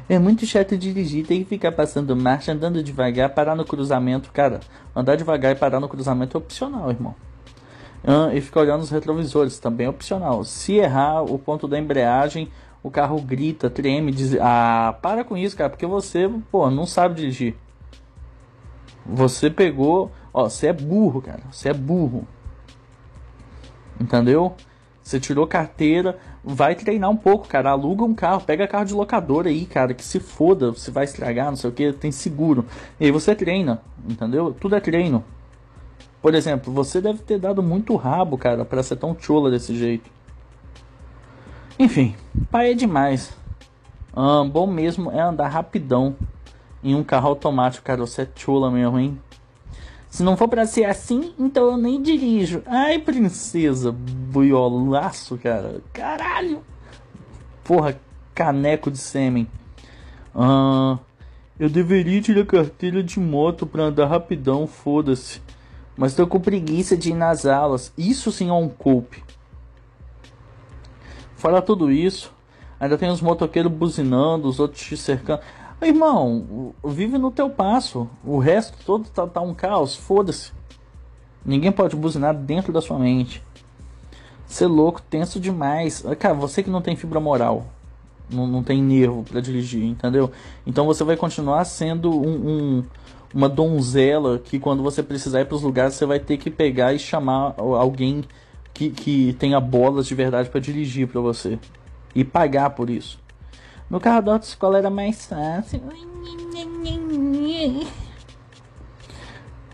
É 0.09 0.17
muito 0.17 0.45
chato 0.45 0.77
dirigir, 0.77 1.25
tem 1.25 1.43
que 1.43 1.49
ficar 1.49 1.73
passando 1.73 2.15
marcha, 2.15 2.53
andando 2.53 2.81
devagar, 2.81 3.29
parar 3.29 3.55
no 3.55 3.65
cruzamento. 3.65 4.31
Cara, 4.31 4.61
andar 4.95 5.17
devagar 5.17 5.51
e 5.51 5.55
parar 5.55 5.81
no 5.81 5.89
cruzamento 5.89 6.37
é 6.37 6.39
opcional, 6.39 6.89
irmão. 6.89 7.13
E 8.33 8.39
ficar 8.39 8.61
olhando 8.61 8.83
os 8.83 8.89
retrovisores, 8.89 9.59
também 9.59 9.85
é 9.85 9.89
opcional. 9.89 10.45
Se 10.45 10.75
errar 10.75 11.23
o 11.23 11.37
ponto 11.37 11.67
da 11.67 11.77
embreagem, 11.77 12.49
o 12.81 12.89
carro 12.89 13.19
grita, 13.21 13.69
treme, 13.69 14.13
diz: 14.13 14.37
Ah, 14.39 14.97
para 15.01 15.25
com 15.25 15.35
isso, 15.35 15.57
cara, 15.57 15.69
porque 15.69 15.85
você, 15.85 16.29
pô, 16.49 16.71
não 16.71 16.85
sabe 16.85 17.15
dirigir. 17.15 17.55
Você 19.05 19.49
pegou, 19.49 20.11
ó, 20.33 20.49
você 20.49 20.67
é 20.67 20.73
burro, 20.73 21.21
cara, 21.21 21.41
você 21.51 21.69
é 21.69 21.73
burro. 21.73 22.25
Entendeu? 23.99 24.55
Você 25.07 25.21
tirou 25.21 25.47
carteira, 25.47 26.17
vai 26.43 26.75
treinar 26.75 27.09
um 27.09 27.15
pouco, 27.15 27.47
cara. 27.47 27.69
Aluga 27.69 28.03
um 28.03 28.13
carro, 28.13 28.41
pega 28.41 28.67
carro 28.67 28.83
de 28.83 28.93
locador 28.93 29.47
aí, 29.47 29.65
cara, 29.65 29.93
que 29.93 30.03
se 30.03 30.19
foda, 30.19 30.71
você 30.71 30.91
vai 30.91 31.05
estragar, 31.05 31.45
não 31.45 31.55
sei 31.55 31.69
o 31.69 31.73
que, 31.73 31.93
tem 31.93 32.11
seguro. 32.11 32.65
E 32.99 33.05
aí 33.05 33.11
você 33.11 33.33
treina, 33.33 33.81
entendeu? 34.05 34.53
Tudo 34.59 34.75
é 34.75 34.81
treino. 34.81 35.23
Por 36.21 36.35
exemplo, 36.35 36.73
você 36.73 36.99
deve 36.99 37.19
ter 37.19 37.39
dado 37.39 37.63
muito 37.63 37.95
rabo, 37.95 38.37
cara, 38.37 38.65
para 38.65 38.83
ser 38.83 38.97
tão 38.97 39.15
chola 39.17 39.49
desse 39.49 39.73
jeito. 39.77 40.11
Enfim, 41.79 42.13
pai 42.51 42.71
é 42.71 42.73
demais. 42.73 43.33
Ah, 44.13 44.43
bom 44.43 44.67
mesmo 44.67 45.09
é 45.09 45.21
andar 45.21 45.47
rapidão 45.47 46.17
em 46.83 46.93
um 46.93 47.03
carro 47.03 47.29
automático, 47.29 47.85
cara. 47.85 48.01
Você 48.01 48.23
é 48.23 48.27
chola 48.35 48.69
mesmo, 48.69 48.99
hein? 48.99 49.17
Se 50.09 50.23
não 50.23 50.37
for 50.37 50.47
para 50.47 50.65
ser 50.65 50.85
assim, 50.85 51.33
então 51.37 51.65
eu 51.65 51.77
nem 51.77 52.01
dirijo. 52.01 52.63
Ai, 52.65 52.99
princesa, 52.99 53.91
buiolaço, 53.91 55.37
cara. 55.37 55.81
Caralho. 55.93 56.63
Porra, 57.63 57.99
caneco 58.33 58.89
de 58.89 58.97
sêmen. 58.97 59.47
Ah, 60.33 60.97
eu 61.59 61.69
deveria 61.69 62.21
tirar 62.21 62.45
carteira 62.45 63.03
de 63.03 63.19
moto 63.19 63.65
pra 63.65 63.83
andar 63.83 64.07
rapidão, 64.07 64.65
foda-se. 64.65 65.41
Mas 65.97 66.13
tô 66.13 66.27
com 66.27 66.39
preguiça 66.39 66.95
de 66.95 67.09
ir 67.09 67.15
nas 67.15 67.45
aulas. 67.45 67.91
Isso 67.97 68.31
sim 68.31 68.49
é 68.49 68.53
um 68.53 68.69
culpe. 68.69 69.23
Fora 71.35 71.61
tudo 71.61 71.91
isso, 71.91 72.33
ainda 72.79 72.97
tem 72.97 73.09
os 73.09 73.21
motoqueiros 73.21 73.71
buzinando, 73.71 74.47
os 74.47 74.59
outros 74.59 74.81
te 74.81 74.95
cercando. 74.95 75.41
Irmão, 75.81 76.73
vive 76.83 77.17
no 77.17 77.29
teu 77.29 77.49
passo. 77.49 78.09
O 78.23 78.39
resto 78.39 78.77
todo 78.85 79.07
tá, 79.09 79.27
tá 79.27 79.41
um 79.41 79.53
caos. 79.53 79.95
Foda-se. 79.95 80.51
Ninguém 81.45 81.71
pode 81.71 81.95
buzinar 81.95 82.33
dentro 82.33 82.73
da 82.73 82.81
sua 82.81 82.97
mente. 82.97 83.43
Ser 84.47 84.67
louco, 84.67 85.01
tenso 85.01 85.39
demais. 85.39 86.03
Cara, 86.19 86.33
você 86.33 86.63
que 86.63 86.69
não 86.69 86.81
tem 86.81 86.95
fibra 86.95 87.19
moral. 87.19 87.67
Não, 88.29 88.47
não 88.47 88.63
tem 88.63 88.81
nervo 88.81 89.23
para 89.23 89.39
dirigir, 89.39 89.83
entendeu? 89.83 90.31
Então 90.65 90.85
você 90.85 91.03
vai 91.03 91.15
continuar 91.15 91.63
sendo 91.63 92.11
um, 92.11 92.49
um, 92.49 92.83
uma 93.33 93.47
donzela 93.47 94.39
que 94.39 94.59
quando 94.59 94.83
você 94.83 95.01
precisar 95.01 95.41
ir 95.41 95.45
para 95.45 95.55
os 95.55 95.61
lugares 95.61 95.93
você 95.93 96.05
vai 96.05 96.19
ter 96.19 96.37
que 96.37 96.51
pegar 96.51 96.93
e 96.93 96.99
chamar 96.99 97.53
alguém 97.57 98.25
que, 98.73 98.89
que 98.89 99.33
tenha 99.39 99.61
bolas 99.61 100.07
de 100.07 100.15
verdade 100.15 100.49
para 100.49 100.59
dirigir 100.59 101.07
para 101.07 101.21
você. 101.21 101.57
E 102.13 102.23
pagar 102.23 102.71
por 102.71 102.89
isso. 102.89 103.19
No 103.89 103.99
carro 103.99 104.21
da 104.21 104.33
autoescola 104.33 104.77
era 104.77 104.89
mais 104.89 105.25
fácil. 105.25 105.81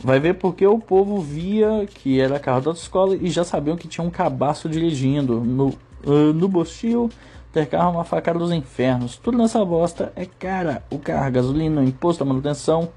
Vai 0.04 0.20
ver 0.20 0.36
porque 0.36 0.68
o 0.68 0.78
povo 0.78 1.20
via 1.22 1.88
que 1.88 2.20
era 2.20 2.40
carro 2.40 2.62
da 2.62 2.70
autoescola 2.72 3.16
e 3.16 3.30
já 3.30 3.44
sabiam 3.44 3.78
que 3.78 3.88
tinha 3.88 4.06
um 4.06 4.12
cabaço 4.12 4.70
dirigindo. 4.70 5.40
No, 5.40 5.70
uh, 6.06 6.34
no 6.34 6.48
Bostil, 6.48 7.10
ter 7.52 7.66
carro 7.68 7.90
é 7.90 7.92
uma 7.94 8.04
facada 8.04 8.38
dos 8.38 8.52
infernos. 8.52 9.18
Tudo 9.18 9.38
nessa 9.38 9.64
bosta 9.64 10.12
é 10.16 10.26
cara. 10.26 10.84
O 10.92 11.00
carro, 11.00 11.26
a 11.26 11.30
gasolina, 11.30 11.82
o 11.82 11.84
imposto, 11.84 12.22
a 12.22 12.26
manutenção. 12.26 12.90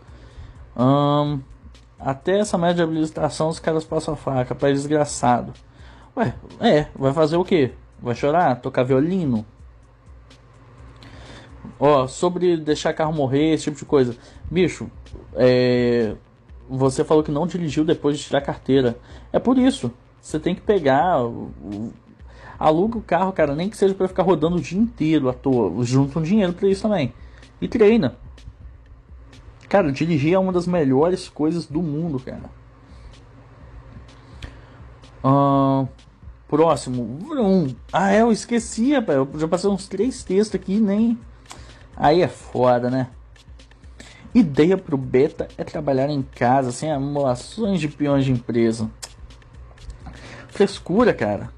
Até 1.98 2.40
essa 2.40 2.58
média 2.58 2.74
de 2.74 2.82
habilitação 2.82 3.48
os 3.48 3.58
caras 3.58 3.84
passam 3.84 4.14
a 4.14 4.16
faca. 4.16 4.54
Pai 4.54 4.72
desgraçado. 4.72 5.54
Ué, 6.16 6.34
é, 6.60 6.86
vai 6.94 7.12
fazer 7.12 7.36
o 7.36 7.44
quê? 7.44 7.72
Vai 8.02 8.14
chorar? 8.14 8.60
Tocar 8.60 8.82
violino? 8.82 9.46
Ó, 11.78 12.06
sobre 12.06 12.56
deixar 12.56 12.92
carro 12.94 13.12
morrer, 13.12 13.52
esse 13.52 13.64
tipo 13.64 13.76
de 13.76 13.84
coisa. 13.84 14.16
Bicho, 14.50 14.90
é... 15.34 16.14
você 16.68 17.04
falou 17.04 17.22
que 17.22 17.30
não 17.30 17.46
dirigiu 17.46 17.84
depois 17.84 18.18
de 18.18 18.24
tirar 18.24 18.40
carteira. 18.40 18.98
É 19.32 19.38
por 19.38 19.58
isso. 19.58 19.92
Você 20.20 20.40
tem 20.40 20.54
que 20.54 20.62
pegar. 20.62 21.18
Aluga 22.58 22.98
o 22.98 23.02
carro, 23.02 23.32
cara, 23.32 23.54
nem 23.54 23.68
que 23.68 23.76
seja 23.76 23.94
para 23.94 24.08
ficar 24.08 24.22
rodando 24.22 24.56
o 24.56 24.60
dia 24.60 24.78
inteiro 24.78 25.28
à 25.28 25.32
toa. 25.32 25.84
Junta 25.84 26.18
um 26.18 26.22
dinheiro 26.22 26.52
para 26.52 26.68
isso 26.68 26.82
também. 26.82 27.12
E 27.60 27.68
treina. 27.68 28.16
Cara, 29.68 29.92
dirigir 29.92 30.32
é 30.32 30.38
uma 30.38 30.52
das 30.52 30.66
melhores 30.66 31.28
coisas 31.28 31.66
do 31.66 31.82
mundo, 31.82 32.18
cara. 32.20 32.50
Uh, 35.24 35.88
próximo. 36.48 37.02
Um. 37.02 37.74
Ah, 37.92 38.12
é, 38.12 38.22
eu 38.22 38.30
esqueci, 38.30 38.94
rapaz. 38.94 39.18
Eu 39.18 39.28
já 39.40 39.48
passei 39.48 39.68
uns 39.68 39.88
três 39.88 40.22
textos 40.22 40.54
aqui 40.54 40.78
nem. 40.78 41.18
Aí 41.96 42.22
é 42.22 42.28
foda, 42.28 42.90
né? 42.90 43.08
Ideia 44.34 44.76
pro 44.76 44.98
beta 44.98 45.48
é 45.56 45.64
trabalhar 45.64 46.10
em 46.10 46.20
casa 46.20 46.70
sem 46.70 46.92
amolações 46.92 47.80
de 47.80 47.88
peões 47.88 48.24
de 48.24 48.32
empresa. 48.32 48.90
Frescura, 50.48 51.14
cara. 51.14 51.48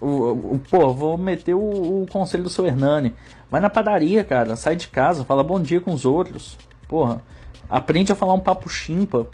O, 0.00 0.06
o, 0.54 0.60
pô, 0.70 0.92
vou 0.92 1.18
meter 1.18 1.54
o, 1.54 2.02
o, 2.02 2.06
conselho 2.08 2.44
do 2.44 2.48
seu 2.48 2.64
Hernani. 2.64 3.14
Vai 3.50 3.60
na 3.60 3.68
padaria, 3.68 4.22
cara. 4.22 4.54
Sai 4.54 4.76
de 4.76 4.86
casa, 4.86 5.24
fala 5.24 5.42
bom 5.42 5.60
dia 5.60 5.80
com 5.80 5.92
os 5.92 6.04
outros. 6.04 6.56
Porra, 6.86 7.20
aprende 7.68 8.12
a 8.12 8.14
falar 8.14 8.34
um 8.34 8.40
papo 8.40 8.68
chimpa. 8.68 9.26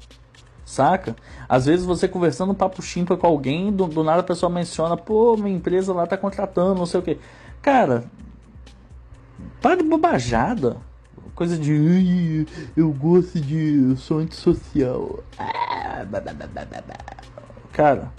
Saca? 0.65 1.17
Às 1.47 1.67
vezes 1.67 1.85
você 1.85 2.09
conversando 2.09 2.53
um 2.53 2.55
papo 2.55 2.81
chimpa 2.81 3.17
com 3.17 3.27
alguém, 3.27 3.71
do, 3.73 3.87
do 3.87 4.05
nada 4.05 4.21
a 4.21 4.25
pessoa 4.25 4.49
menciona, 4.49 4.97
pô, 4.97 5.37
minha 5.37 5.57
empresa 5.57 5.93
lá 5.93 6.07
tá 6.07 6.17
contratando, 6.17 6.77
não 6.77 6.87
sei 6.87 7.01
o 7.01 7.03
que. 7.03 7.19
Cara, 7.61 8.05
para 9.61 9.77
de 9.77 9.83
bobajada. 9.83 10.77
Coisa 11.35 11.57
de. 11.57 12.47
Eu 12.77 12.93
gosto 12.93 13.41
de. 13.41 13.91
Eu 13.91 13.97
sou 13.97 14.19
antissocial. 14.19 15.21
Cara, 17.73 18.13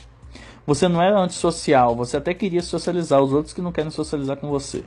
você 0.65 0.87
não 0.87 1.01
é 1.01 1.11
antissocial. 1.11 1.95
Você 1.95 2.17
até 2.17 2.33
queria 2.33 2.61
socializar 2.61 3.21
os 3.21 3.31
outros 3.31 3.53
que 3.53 3.61
não 3.61 3.71
querem 3.71 3.91
socializar 3.91 4.37
com 4.37 4.49
você. 4.49 4.83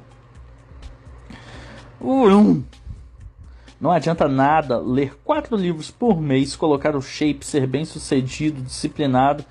Não 3.80 3.90
adianta 3.90 4.26
nada 4.28 4.78
ler 4.78 5.16
quatro 5.24 5.56
livros 5.56 5.90
por 5.90 6.20
mês, 6.20 6.56
colocar 6.56 6.96
o 6.96 7.02
shape, 7.02 7.44
ser 7.44 7.66
bem 7.66 7.84
sucedido, 7.84 8.62
disciplinado 8.62 9.44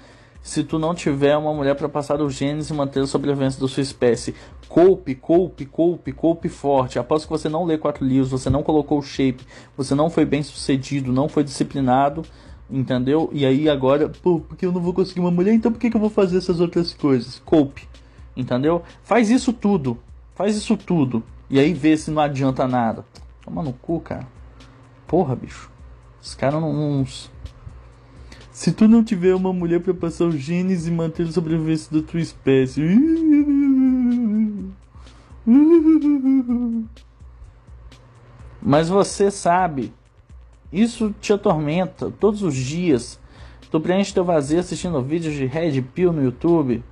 se 0.43 0.61
tu 0.61 0.77
não 0.77 0.93
tiver 0.93 1.37
uma 1.37 1.53
mulher 1.53 1.73
para 1.73 1.87
passar 1.87 2.21
os 2.21 2.35
genes 2.35 2.69
e 2.69 2.73
manter 2.73 3.01
a 3.01 3.07
sobrevivência 3.07 3.61
da 3.61 3.67
sua 3.67 3.81
espécie. 3.81 4.35
Coupe, 4.67 5.15
coupe, 5.15 5.65
coupe, 5.65 6.11
coupe 6.11 6.49
forte. 6.49 6.99
Após 6.99 7.23
que 7.23 7.31
você 7.31 7.47
não 7.47 7.63
lê 7.63 7.77
quatro 7.77 8.05
livros, 8.05 8.29
você 8.29 8.49
não 8.49 8.61
colocou 8.61 8.99
o 8.99 9.01
shape, 9.01 9.47
você 9.77 9.95
não 9.95 10.09
foi 10.09 10.25
bem 10.25 10.43
sucedido, 10.43 11.13
não 11.13 11.29
foi 11.29 11.45
disciplinado, 11.45 12.23
entendeu? 12.69 13.29
E 13.31 13.45
aí 13.45 13.69
agora, 13.69 14.09
pô, 14.21 14.41
porque 14.41 14.65
eu 14.65 14.71
não 14.73 14.81
vou 14.81 14.93
conseguir 14.93 15.21
uma 15.21 15.31
mulher, 15.31 15.53
então 15.53 15.71
por 15.71 15.79
que, 15.79 15.89
que 15.89 15.95
eu 15.95 16.01
vou 16.01 16.09
fazer 16.09 16.37
essas 16.37 16.59
outras 16.59 16.93
coisas? 16.93 17.41
Coupe, 17.45 17.87
entendeu? 18.35 18.83
Faz 19.01 19.29
isso 19.29 19.53
tudo, 19.53 19.97
faz 20.35 20.57
isso 20.57 20.75
tudo. 20.75 21.23
E 21.49 21.57
aí 21.57 21.73
vê 21.73 21.95
se 21.95 22.11
não 22.11 22.21
adianta 22.21 22.67
nada. 22.67 23.05
Toma 23.45 23.63
no 23.63 23.71
cu, 23.71 24.01
cara. 24.01 24.27
Porra, 25.07 25.35
bicho. 25.35 25.71
Os 26.21 26.35
caras 26.35 26.59
não, 26.59 26.73
não 26.73 27.05
se 28.53 28.71
tu 28.71 28.87
não 28.87 29.03
tiver 29.03 29.33
uma 29.33 29.51
mulher 29.51 29.81
para 29.81 29.95
passar 29.95 30.25
os 30.25 30.35
genes 30.35 30.85
e 30.85 30.91
manter 30.91 31.27
a 31.27 31.31
sobrevivência 31.31 31.99
da 31.99 32.07
tua 32.07 32.21
espécie. 32.21 32.81
Mas 38.61 38.87
você 38.87 39.31
sabe, 39.31 39.91
isso 40.71 41.13
te 41.19 41.33
atormenta 41.33 42.11
todos 42.11 42.43
os 42.43 42.55
dias. 42.55 43.19
Tu 43.71 43.79
preenche 43.79 44.13
teu 44.13 44.23
vazio 44.23 44.59
assistindo 44.59 45.01
vídeos 45.01 45.33
de 45.33 45.47
Red 45.47 45.81
Pill 45.81 46.13
no 46.13 46.23
YouTube. 46.23 46.83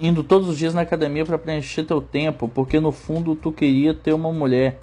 Indo 0.00 0.22
todos 0.22 0.48
os 0.48 0.56
dias 0.56 0.72
na 0.72 0.82
academia 0.82 1.26
para 1.26 1.36
preencher 1.36 1.82
teu 1.82 2.00
tempo, 2.00 2.48
porque 2.48 2.78
no 2.78 2.92
fundo 2.92 3.34
tu 3.34 3.50
queria 3.50 3.92
ter 3.92 4.12
uma 4.14 4.32
mulher. 4.32 4.80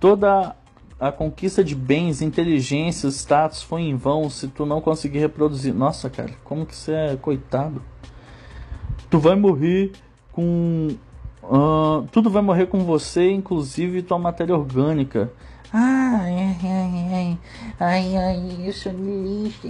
Toda 0.00 0.56
a 1.02 1.10
conquista 1.10 1.64
de 1.64 1.74
bens, 1.74 2.22
inteligência, 2.22 3.08
status 3.08 3.60
foi 3.60 3.82
em 3.82 3.96
vão 3.96 4.30
se 4.30 4.46
tu 4.46 4.64
não 4.64 4.80
conseguir 4.80 5.18
reproduzir. 5.18 5.74
Nossa, 5.74 6.08
cara, 6.08 6.30
como 6.44 6.64
que 6.64 6.76
você 6.76 6.92
é 6.92 7.16
coitado? 7.16 7.82
Tu 9.10 9.18
vai 9.18 9.34
morrer 9.34 9.90
com. 10.30 10.90
Uh, 11.42 12.06
tudo 12.12 12.30
vai 12.30 12.40
morrer 12.40 12.66
com 12.66 12.84
você, 12.84 13.32
inclusive 13.32 14.02
tua 14.02 14.16
matéria 14.16 14.54
orgânica. 14.54 15.32
Ai, 15.72 16.36
ai, 16.38 16.58
ai, 17.12 17.38
ai, 17.80 18.16
ai, 18.16 18.68
eu 18.68 18.72
sou 18.72 18.92
lixo. 18.92 19.68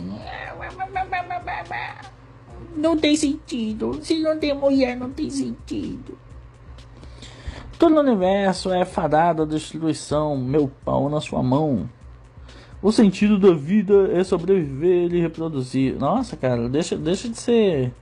Não 2.76 2.94
tem 2.94 3.16
sentido. 3.16 3.98
Se 4.02 4.18
não 4.18 4.38
tem 4.38 4.52
mulher, 4.52 4.98
não 4.98 5.08
tem 5.08 5.30
sentido. 5.30 6.18
Todo 7.82 7.96
o 7.96 8.00
universo 8.00 8.72
é 8.72 8.84
fadado 8.84 9.42
à 9.42 9.44
destruição, 9.44 10.36
meu 10.36 10.70
pau 10.84 11.10
na 11.10 11.20
sua 11.20 11.42
mão. 11.42 11.90
O 12.80 12.92
sentido 12.92 13.40
da 13.40 13.52
vida 13.52 14.08
é 14.12 14.22
sobreviver 14.22 15.12
e 15.12 15.20
reproduzir. 15.20 15.98
Nossa, 15.98 16.36
cara, 16.36 16.68
deixa, 16.68 16.96
deixa 16.96 17.28
de 17.28 17.36
ser 17.36 17.92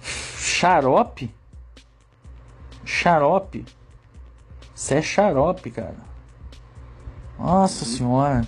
xarope. 0.00 1.34
Xarope. 2.84 3.64
Você 4.72 4.98
é 4.98 5.02
xarope, 5.02 5.72
cara. 5.72 5.96
Nossa 7.36 7.84
senhora. 7.84 8.46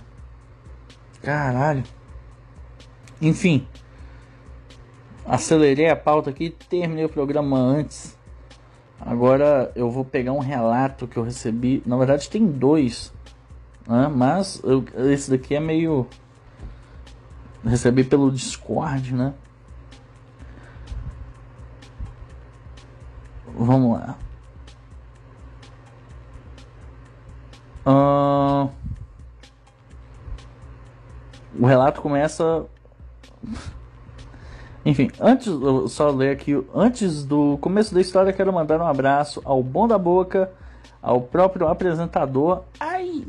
Caralho. 1.20 1.82
Enfim. 3.20 3.66
acelerei 5.26 5.90
a 5.90 5.96
pauta 5.96 6.30
aqui, 6.30 6.50
terminei 6.68 7.04
o 7.04 7.08
programa 7.08 7.58
antes. 7.58 8.15
Agora 9.00 9.70
eu 9.74 9.90
vou 9.90 10.04
pegar 10.04 10.32
um 10.32 10.38
relato 10.38 11.06
que 11.06 11.16
eu 11.16 11.22
recebi. 11.22 11.82
Na 11.86 11.96
verdade 11.96 12.28
tem 12.28 12.46
dois, 12.46 13.12
né? 13.86 14.08
mas 14.08 14.60
eu, 14.64 14.84
esse 15.10 15.30
daqui 15.30 15.54
é 15.54 15.60
meio 15.60 16.06
recebi 17.64 18.04
pelo 18.04 18.30
Discord, 18.30 19.14
né? 19.14 19.34
Vamos 23.54 23.98
lá. 23.98 24.18
Uh... 27.86 28.70
O 31.58 31.64
relato 31.64 32.02
começa. 32.02 32.66
Enfim, 34.86 35.10
antes, 35.20 35.52
só 35.88 36.10
ler 36.10 36.30
aqui, 36.30 36.64
antes 36.72 37.24
do 37.24 37.58
começo 37.58 37.92
da 37.92 38.00
história, 38.00 38.32
quero 38.32 38.52
mandar 38.52 38.80
um 38.80 38.86
abraço 38.86 39.42
ao 39.44 39.60
Bom 39.60 39.88
da 39.88 39.98
Boca, 39.98 40.48
ao 41.02 41.20
próprio 41.20 41.66
apresentador, 41.66 42.62
ai, 42.78 43.24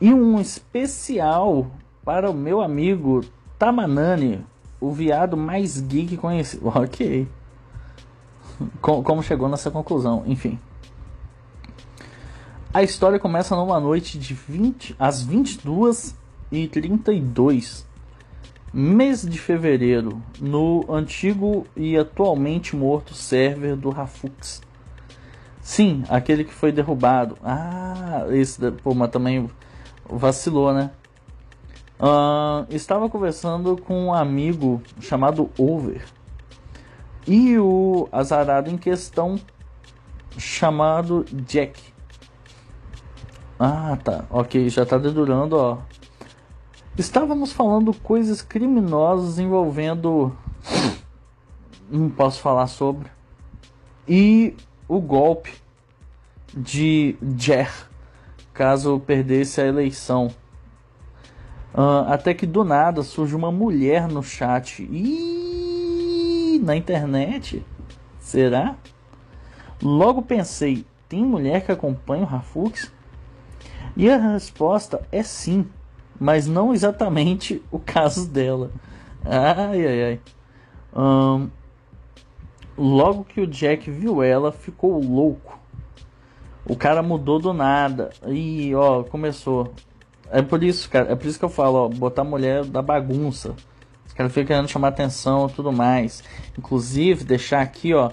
e 0.00 0.12
um 0.12 0.40
especial 0.40 1.68
para 2.04 2.28
o 2.28 2.34
meu 2.34 2.60
amigo 2.60 3.24
Tamanani, 3.56 4.44
o 4.80 4.90
viado 4.90 5.36
mais 5.36 5.80
geek 5.80 6.16
conhecido. 6.16 6.66
Ok. 6.74 7.28
Como 8.80 9.22
chegou 9.22 9.48
nessa 9.48 9.70
conclusão, 9.70 10.24
enfim. 10.26 10.58
A 12.74 12.82
história 12.82 13.20
começa 13.20 13.54
numa 13.54 13.78
noite 13.78 14.18
de 14.18 14.34
20 14.34 14.96
às 14.98 15.22
22 15.22 16.16
e 16.50 16.66
32 16.66 17.86
mês 18.72 19.22
de 19.22 19.38
fevereiro 19.38 20.22
no 20.40 20.84
antigo 20.88 21.66
e 21.76 21.96
atualmente 21.96 22.76
morto 22.76 23.14
server 23.14 23.76
do 23.76 23.90
Rafux. 23.90 24.62
Sim, 25.60 26.04
aquele 26.08 26.44
que 26.44 26.52
foi 26.52 26.72
derrubado. 26.72 27.36
Ah, 27.42 28.26
esse 28.30 28.70
pô, 28.82 28.94
mas 28.94 29.10
também 29.10 29.48
vacilou, 30.08 30.72
né? 30.72 30.90
Uh, 32.00 32.64
estava 32.70 33.08
conversando 33.08 33.76
com 33.76 34.06
um 34.06 34.14
amigo 34.14 34.80
chamado 35.00 35.50
Over 35.58 36.04
e 37.26 37.58
o 37.58 38.08
azarado 38.12 38.70
em 38.70 38.78
questão 38.78 39.38
chamado 40.38 41.24
Jack. 41.32 41.92
Ah, 43.58 43.98
tá. 44.02 44.24
Ok, 44.30 44.68
já 44.68 44.86
tá 44.86 44.96
dedurando, 44.96 45.56
ó. 45.56 45.78
Estávamos 46.98 47.52
falando 47.52 47.94
coisas 47.94 48.42
criminosas 48.42 49.38
envolvendo. 49.38 50.36
Não 51.88 52.10
posso 52.10 52.40
falar 52.40 52.66
sobre. 52.66 53.08
E 54.08 54.56
o 54.88 55.00
golpe 55.00 55.54
de 56.52 57.16
Jer, 57.38 57.70
caso 58.52 58.98
perdesse 58.98 59.60
a 59.60 59.66
eleição. 59.66 60.34
Uh, 61.72 62.10
até 62.10 62.34
que 62.34 62.44
do 62.44 62.64
nada 62.64 63.04
surge 63.04 63.36
uma 63.36 63.52
mulher 63.52 64.08
no 64.08 64.20
chat. 64.20 64.82
E 64.82 66.60
na 66.64 66.74
internet? 66.74 67.64
Será? 68.18 68.74
Logo 69.80 70.20
pensei, 70.20 70.84
tem 71.08 71.24
mulher 71.24 71.64
que 71.64 71.70
acompanha 71.70 72.24
o 72.24 72.26
Rafux? 72.26 72.90
E 73.96 74.10
a 74.10 74.16
resposta 74.16 75.06
é 75.12 75.22
sim 75.22 75.64
mas 76.18 76.46
não 76.46 76.72
exatamente 76.72 77.62
o 77.70 77.78
caso 77.78 78.28
dela. 78.28 78.70
Ai, 79.24 79.86
ai, 79.86 80.02
ai. 80.04 80.20
Um, 80.94 81.48
logo 82.76 83.24
que 83.24 83.40
o 83.40 83.46
Jack 83.46 83.90
viu 83.90 84.22
ela, 84.22 84.52
ficou 84.52 85.02
louco. 85.02 85.58
O 86.64 86.76
cara 86.76 87.02
mudou 87.02 87.38
do 87.38 87.52
nada. 87.52 88.10
E 88.26 88.74
ó, 88.74 89.02
começou. 89.02 89.72
É 90.30 90.42
por 90.42 90.62
isso, 90.62 90.88
cara, 90.90 91.10
é 91.10 91.16
por 91.16 91.26
isso 91.26 91.38
que 91.38 91.44
eu 91.44 91.48
falo, 91.48 91.86
ó, 91.86 91.88
botar 91.88 92.24
mulher 92.24 92.64
da 92.64 92.82
bagunça. 92.82 93.54
Os 94.06 94.12
caras 94.12 94.32
ficam 94.32 94.46
querendo 94.46 94.68
chamar 94.68 94.88
atenção 94.88 95.46
e 95.46 95.52
tudo 95.52 95.72
mais. 95.72 96.22
Inclusive, 96.58 97.24
deixar 97.24 97.62
aqui, 97.62 97.94
ó, 97.94 98.10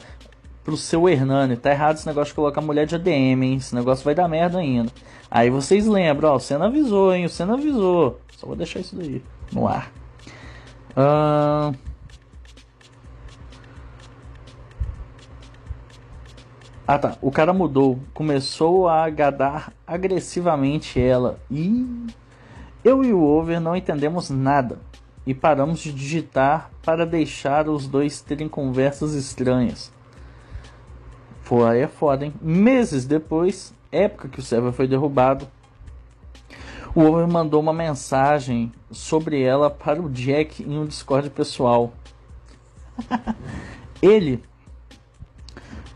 pro 0.66 0.76
seu 0.76 1.08
Hernani. 1.08 1.56
Tá 1.56 1.70
errado 1.70 1.96
esse 1.96 2.08
negócio 2.08 2.32
de 2.32 2.36
colocar 2.36 2.60
mulher 2.60 2.88
de 2.88 2.96
ADM, 2.96 3.44
hein? 3.44 3.56
Esse 3.56 3.76
negócio 3.76 4.04
vai 4.04 4.16
dar 4.16 4.28
merda 4.28 4.58
ainda. 4.58 4.92
Aí 5.30 5.50
vocês 5.50 5.86
lembram, 5.86 6.30
ó, 6.30 6.36
o 6.36 6.40
Senna 6.40 6.66
avisou, 6.66 7.14
hein? 7.14 7.26
O 7.26 7.30
Senna 7.30 7.54
avisou. 7.54 8.20
Só 8.36 8.48
vou 8.48 8.56
deixar 8.56 8.80
isso 8.80 8.96
daí 8.96 9.24
no 9.54 9.68
ar. 9.68 9.92
Uh... 10.92 11.76
Ah 16.88 17.00
tá, 17.00 17.18
o 17.20 17.32
cara 17.32 17.52
mudou, 17.52 18.00
começou 18.14 18.88
a 18.88 19.04
agadar 19.04 19.74
agressivamente 19.88 21.02
ela 21.02 21.40
e 21.50 21.84
eu 22.84 23.04
e 23.04 23.12
o 23.12 23.24
Over 23.24 23.60
não 23.60 23.76
entendemos 23.76 24.30
nada 24.30 24.78
e 25.26 25.34
paramos 25.34 25.80
de 25.80 25.92
digitar 25.92 26.70
para 26.84 27.04
deixar 27.04 27.68
os 27.68 27.88
dois 27.88 28.22
terem 28.22 28.48
conversas 28.48 29.16
estranhas. 29.16 29.95
Pô, 31.46 31.64
aí 31.64 31.82
é 31.82 31.88
foda, 31.88 32.26
hein? 32.26 32.34
Meses 32.42 33.06
depois, 33.06 33.72
época 33.92 34.28
que 34.28 34.40
o 34.40 34.44
server 34.44 34.72
foi 34.72 34.88
derrubado, 34.88 35.48
o 36.96 37.02
Over 37.02 37.28
mandou 37.28 37.62
uma 37.62 37.74
mensagem 37.74 38.72
sobre 38.90 39.44
ela 39.44 39.70
para 39.70 40.02
o 40.02 40.10
Jack 40.10 40.64
em 40.64 40.76
um 40.76 40.88
Discord 40.88 41.30
pessoal. 41.30 41.94
Ele 44.02 44.42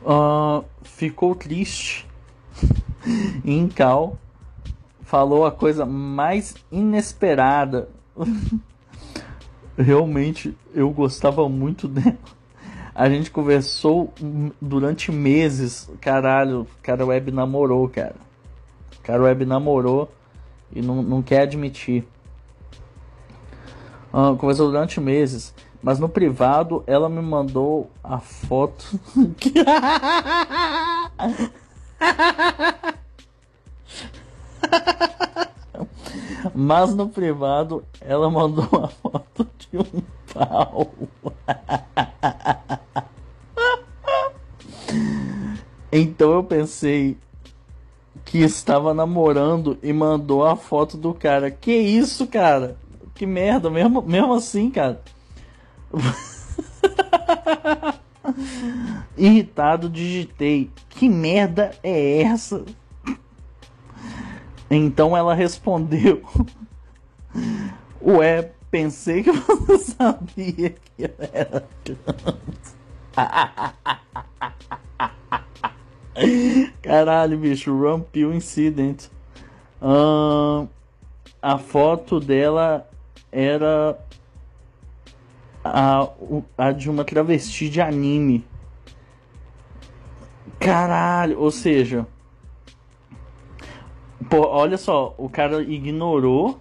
uh, 0.03 0.63
ficou 0.83 1.33
triste 1.33 2.05
em 3.43 3.67
cal, 3.67 4.19
falou 5.01 5.47
a 5.47 5.51
coisa 5.51 5.83
mais 5.83 6.53
inesperada. 6.71 7.89
Realmente 9.75 10.55
eu 10.75 10.91
gostava 10.91 11.49
muito 11.49 11.87
dela. 11.87 12.38
A 12.93 13.09
gente 13.09 13.31
conversou 13.31 14.13
durante 14.61 15.11
meses. 15.11 15.89
Caralho, 16.01 16.67
cara 16.81 17.05
web 17.05 17.31
namorou, 17.31 17.87
cara. 17.87 18.15
Cara 19.03 19.23
web 19.23 19.45
namorou 19.45 20.11
e 20.71 20.81
não, 20.81 21.01
não 21.01 21.21
quer 21.21 21.41
admitir. 21.41 22.05
Uh, 24.13 24.35
conversou 24.37 24.67
durante 24.67 24.99
meses. 24.99 25.53
Mas 25.81 25.97
no 25.97 26.09
privado 26.09 26.83
ela 26.85 27.07
me 27.07 27.21
mandou 27.21 27.89
a 28.03 28.19
foto. 28.19 28.99
Mas 36.53 36.93
no 36.93 37.07
privado 37.07 37.83
ela 38.01 38.29
mandou 38.29 38.67
a 38.83 38.87
foto 38.87 39.47
de 39.57 39.77
um 39.77 40.01
pau. 40.33 40.91
Então 45.91 46.33
eu 46.33 46.43
pensei 46.43 47.17
que 48.25 48.39
estava 48.39 48.93
namorando 48.93 49.77
e 49.81 49.91
mandou 49.91 50.45
a 50.45 50.55
foto 50.55 50.95
do 50.95 51.13
cara. 51.13 51.49
Que 51.49 51.73
isso, 51.73 52.27
cara? 52.27 52.77
Que 53.15 53.25
merda, 53.25 53.69
mesmo, 53.69 54.01
mesmo 54.01 54.33
assim, 54.33 54.69
cara. 54.69 55.01
Irritado, 59.17 59.89
digitei: 59.89 60.69
Que 60.89 61.09
merda 61.09 61.71
é 61.83 62.21
essa? 62.21 62.63
Então 64.69 65.17
ela 65.17 65.33
respondeu: 65.33 66.21
Ué, 68.01 68.51
pensei 68.69 69.23
que 69.23 69.31
você 69.31 69.77
sabia 69.97 70.69
que 70.69 71.03
eu 71.03 71.13
era. 71.33 71.67
Caralho, 76.81 77.37
bicho, 77.37 77.77
Rampil 77.81 78.33
Incident. 78.33 79.07
Uh, 79.81 80.67
a 81.41 81.57
foto 81.57 82.19
dela 82.19 82.89
era 83.31 83.97
a, 85.63 86.09
a 86.57 86.71
de 86.71 86.89
uma 86.89 87.03
travesti 87.03 87.69
de 87.69 87.81
anime. 87.81 88.45
Caralho, 90.59 91.39
ou 91.39 91.51
seja. 91.51 92.05
Pô, 94.29 94.45
olha 94.47 94.77
só, 94.77 95.15
o 95.17 95.29
cara 95.29 95.61
ignorou 95.61 96.59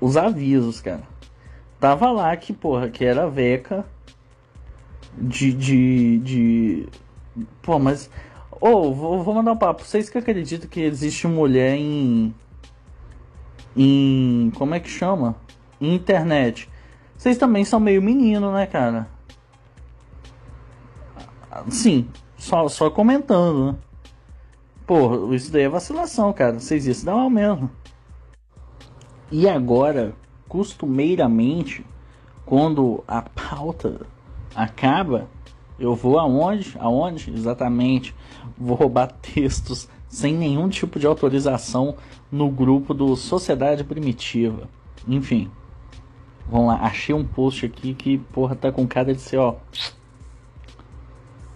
os 0.00 0.16
avisos, 0.16 0.80
cara. 0.80 1.02
Tava 1.78 2.10
lá 2.10 2.36
que, 2.36 2.52
porra, 2.52 2.88
que 2.88 3.04
era 3.04 3.28
Veca 3.28 3.84
de, 5.16 5.52
de, 5.52 6.18
de 6.18 6.88
Pô, 7.62 7.78
mas. 7.78 8.10
Ô, 8.60 8.68
oh, 8.68 8.94
vou, 8.94 9.22
vou 9.22 9.34
mandar 9.34 9.52
um 9.52 9.56
papo. 9.56 9.84
Vocês 9.84 10.10
que 10.10 10.18
acreditam 10.18 10.68
que 10.68 10.80
existe 10.80 11.26
mulher 11.26 11.76
em. 11.76 12.34
Em. 13.76 14.50
Como 14.56 14.74
é 14.74 14.80
que 14.80 14.88
chama? 14.88 15.36
Em 15.80 15.94
internet. 15.94 16.68
Vocês 17.16 17.36
também 17.36 17.64
são 17.64 17.80
meio 17.80 18.02
menino, 18.02 18.52
né, 18.52 18.66
cara? 18.66 19.08
Sim, 21.68 22.08
só, 22.36 22.68
só 22.68 22.90
comentando, 22.90 23.72
né? 23.72 23.78
Pô, 24.86 25.34
isso 25.34 25.52
daí 25.52 25.62
é 25.62 25.68
vacilação, 25.68 26.32
cara. 26.32 26.58
Vocês 26.58 26.86
iam 26.86 26.94
se 26.94 27.04
dar 27.04 27.14
mal 27.14 27.28
mesmo. 27.28 27.70
E 29.30 29.46
agora, 29.48 30.14
costumeiramente, 30.48 31.84
quando 32.46 33.04
a 33.06 33.20
pauta 33.20 34.06
acaba, 34.54 35.28
eu 35.78 35.94
vou 35.94 36.18
aonde? 36.18 36.74
Aonde? 36.78 37.30
Exatamente. 37.30 38.14
Vou 38.56 38.76
roubar 38.76 39.12
textos 39.12 39.88
sem 40.08 40.34
nenhum 40.34 40.68
tipo 40.68 40.98
de 40.98 41.06
autorização 41.06 41.96
no 42.30 42.50
grupo 42.50 42.92
do 42.92 43.14
Sociedade 43.14 43.84
Primitiva. 43.84 44.68
Enfim. 45.06 45.50
Vamos 46.50 46.68
lá, 46.68 46.80
achei 46.80 47.14
um 47.14 47.24
post 47.24 47.66
aqui 47.66 47.94
que, 47.94 48.18
porra, 48.18 48.56
tá 48.56 48.72
com 48.72 48.86
cara 48.86 49.14
de 49.14 49.20
ser, 49.20 49.36
ó. 49.36 49.56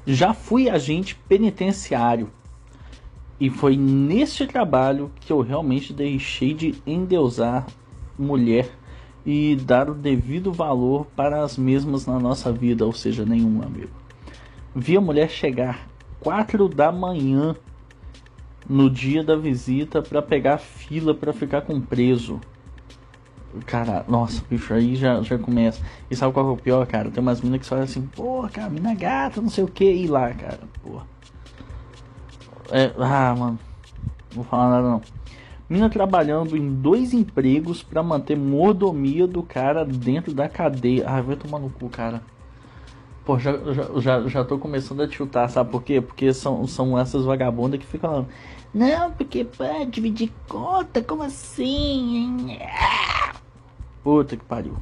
Já 0.05 0.35
fui 0.35 0.69
agente 0.69 1.15
penitenciário. 1.15 2.31
E 3.41 3.49
foi 3.49 3.77
neste 3.77 4.47
trabalho 4.47 5.11
que 5.21 5.33
eu 5.33 5.41
realmente 5.41 5.93
deixei 5.93 6.55
de 6.55 6.75
endeusar 6.87 7.67
mulher 8.19 8.71
e 9.25 9.57
dar 9.57 9.89
o 9.89 9.95
devido 9.95 10.53
valor 10.53 11.07
para 11.17 11.43
as 11.43 11.57
mesmas 11.57 12.07
na 12.07 12.19
nossa 12.19 12.53
vida, 12.53 12.85
ou 12.85 12.93
seja, 12.93 13.25
nenhum 13.25 13.63
amigo. 13.63 14.03
Vi 14.75 14.97
a 14.97 15.01
mulher 15.01 15.29
chegar 15.29 15.87
quatro 16.21 16.69
da 16.69 16.91
manhã 16.91 17.55
no 18.69 18.89
dia 18.89 19.23
da 19.23 19.37
visita 19.37 20.01
para 20.01 20.23
pegar 20.23 20.59
fila 20.59 21.15
para 21.15 21.33
ficar 21.33 21.63
com 21.63 21.81
preso. 21.81 22.41
Cara, 23.67 24.03
nossa, 24.09 24.43
bicho, 24.49 24.73
aí 24.73 24.97
já, 24.97 25.21
já 25.21 25.39
começa. 25.39 25.83
E 26.11 26.17
sabe 26.17 26.33
qual 26.33 26.49
é 26.49 26.53
o 26.53 26.57
pior, 26.57 26.87
cara? 26.87 27.11
Tem 27.11 27.21
umas 27.21 27.43
minas 27.43 27.61
que 27.61 27.67
falam 27.67 27.85
assim, 27.85 28.01
porra, 28.07 28.49
cara, 28.49 28.71
mina 28.71 28.95
gata, 28.95 29.43
não 29.43 29.51
sei 29.51 29.65
o 29.65 29.69
que, 29.69 29.85
e 29.85 30.07
lá, 30.07 30.33
cara, 30.33 30.61
porra. 30.83 31.07
É, 32.71 32.91
ah, 32.99 33.35
mano, 33.37 33.59
não 34.31 34.37
vou 34.37 34.45
falar 34.45 34.71
nada 34.71 34.89
não. 34.89 35.03
Mina 35.69 35.91
trabalhando 35.91 36.57
em 36.57 36.73
dois 36.75 37.13
empregos 37.13 37.83
para 37.83 38.03
manter 38.03 38.37
mordomia 38.37 39.27
do 39.27 39.43
cara 39.43 39.85
dentro 39.85 40.33
da 40.33 40.49
cadeia. 40.49 41.05
Ah, 41.07 41.21
vai 41.21 41.37
tomar 41.37 41.59
no 41.59 41.71
cu, 41.71 41.89
cara. 41.89 42.23
Pô, 43.25 43.39
já, 43.39 43.53
já, 43.73 44.01
já, 44.01 44.29
já 44.29 44.45
tô 44.45 44.59
começando 44.59 45.01
a 45.03 45.09
tiltar, 45.09 45.49
sabe 45.49 45.71
por 45.71 45.83
quê? 45.83 46.01
Porque 46.01 46.33
são, 46.35 46.67
são 46.67 46.99
essas 46.99 47.25
vagabundas 47.25 47.79
que 47.79 47.87
ficam 47.87 48.11
falando, 48.11 48.29
não, 48.75 49.13
porque 49.13 49.45
pá, 49.45 49.85
dividir 49.89 50.33
conta, 50.49 51.03
como 51.03 51.23
assim? 51.23 52.59
Puta 54.03 54.37
que 54.37 54.45
pariu. 54.45 54.77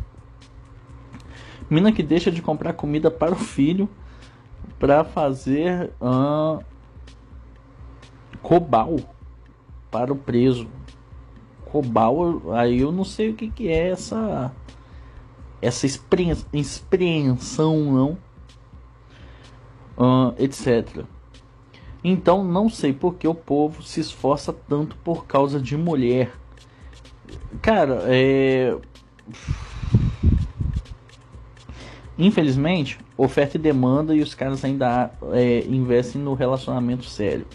Mina 1.68 1.92
que 1.92 2.02
deixa 2.02 2.30
de 2.30 2.40
comprar 2.40 2.72
comida 2.72 3.10
para 3.10 3.32
o 3.32 3.36
filho 3.36 3.88
para 4.78 5.04
fazer 5.04 5.92
uh, 6.00 6.64
cobal 8.40 8.96
para 9.90 10.12
o 10.12 10.16
preso. 10.16 10.68
Cobal, 11.66 12.52
aí 12.54 12.80
eu 12.80 12.90
não 12.90 13.04
sei 13.04 13.30
o 13.30 13.34
que, 13.34 13.50
que 13.50 13.68
é 13.68 13.90
essa 13.90 14.52
essa 15.62 15.86
expreensão 16.52 17.76
não, 17.92 18.18
etc. 20.38 21.04
Então 22.02 22.42
não 22.42 22.68
sei 22.68 22.92
por 22.92 23.14
que 23.14 23.28
o 23.28 23.34
povo 23.34 23.82
se 23.82 24.00
esforça 24.00 24.52
tanto 24.52 24.96
por 24.96 25.26
causa 25.26 25.60
de 25.60 25.76
mulher. 25.76 26.32
Cara, 27.60 28.02
é 28.06 28.76
Infelizmente, 32.20 32.98
oferta 33.16 33.56
e 33.56 33.60
demanda 33.60 34.14
e 34.14 34.20
os 34.20 34.34
caras 34.34 34.62
ainda 34.62 35.10
é, 35.32 35.64
investem 35.66 36.20
no 36.20 36.34
relacionamento 36.34 37.06
sério. 37.06 37.46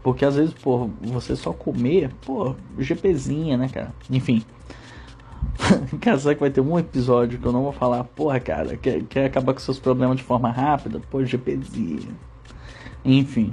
Porque 0.00 0.24
às 0.24 0.36
vezes, 0.36 0.54
pô, 0.54 0.88
você 1.02 1.34
só 1.34 1.52
comer, 1.52 2.12
pô, 2.24 2.54
GPzinha, 2.78 3.56
né, 3.56 3.68
cara? 3.68 3.92
Enfim. 4.08 4.44
cara, 6.00 6.18
será 6.18 6.34
que 6.34 6.40
vai 6.40 6.50
ter 6.50 6.60
um 6.60 6.78
episódio 6.78 7.38
que 7.38 7.46
eu 7.46 7.52
não 7.52 7.62
vou 7.62 7.72
falar, 7.72 8.04
porra, 8.04 8.40
cara, 8.40 8.76
quer, 8.76 9.02
quer 9.04 9.26
acabar 9.26 9.52
com 9.52 9.60
seus 9.60 9.78
problemas 9.78 10.16
de 10.16 10.22
forma 10.22 10.50
rápida? 10.50 11.00
Pô, 11.10 11.24
GPzinha. 11.24 12.14
Enfim. 13.04 13.52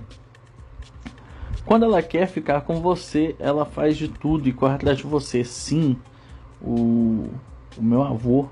Quando 1.65 1.86
ela 1.86 2.01
quer 2.01 2.27
ficar 2.27 2.62
com 2.62 2.82
você, 2.82 3.36
ela 3.39 3.65
faz 3.65 3.95
de 3.95 4.08
tudo 4.08 4.49
e 4.49 4.53
corre 4.53 4.75
atrás 4.75 4.97
de 4.97 5.03
você. 5.03 5.43
Sim, 5.43 5.97
o 6.62 7.29
o 7.77 7.84
meu 7.84 8.03
avô 8.03 8.47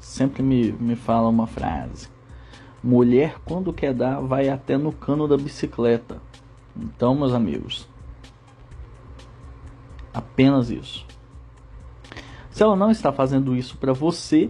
sempre 0.00 0.42
me, 0.42 0.72
me 0.72 0.96
fala 0.96 1.28
uma 1.28 1.46
frase: 1.46 2.08
Mulher, 2.82 3.36
quando 3.44 3.72
quer 3.72 3.94
dar, 3.94 4.20
vai 4.20 4.48
até 4.48 4.76
no 4.76 4.92
cano 4.92 5.28
da 5.28 5.36
bicicleta. 5.36 6.20
Então, 6.76 7.14
meus 7.14 7.32
amigos, 7.32 7.88
apenas 10.12 10.70
isso. 10.70 11.06
Se 12.54 12.62
ela 12.62 12.76
não 12.76 12.88
está 12.88 13.12
fazendo 13.12 13.56
isso 13.56 13.76
para 13.78 13.92
você, 13.92 14.48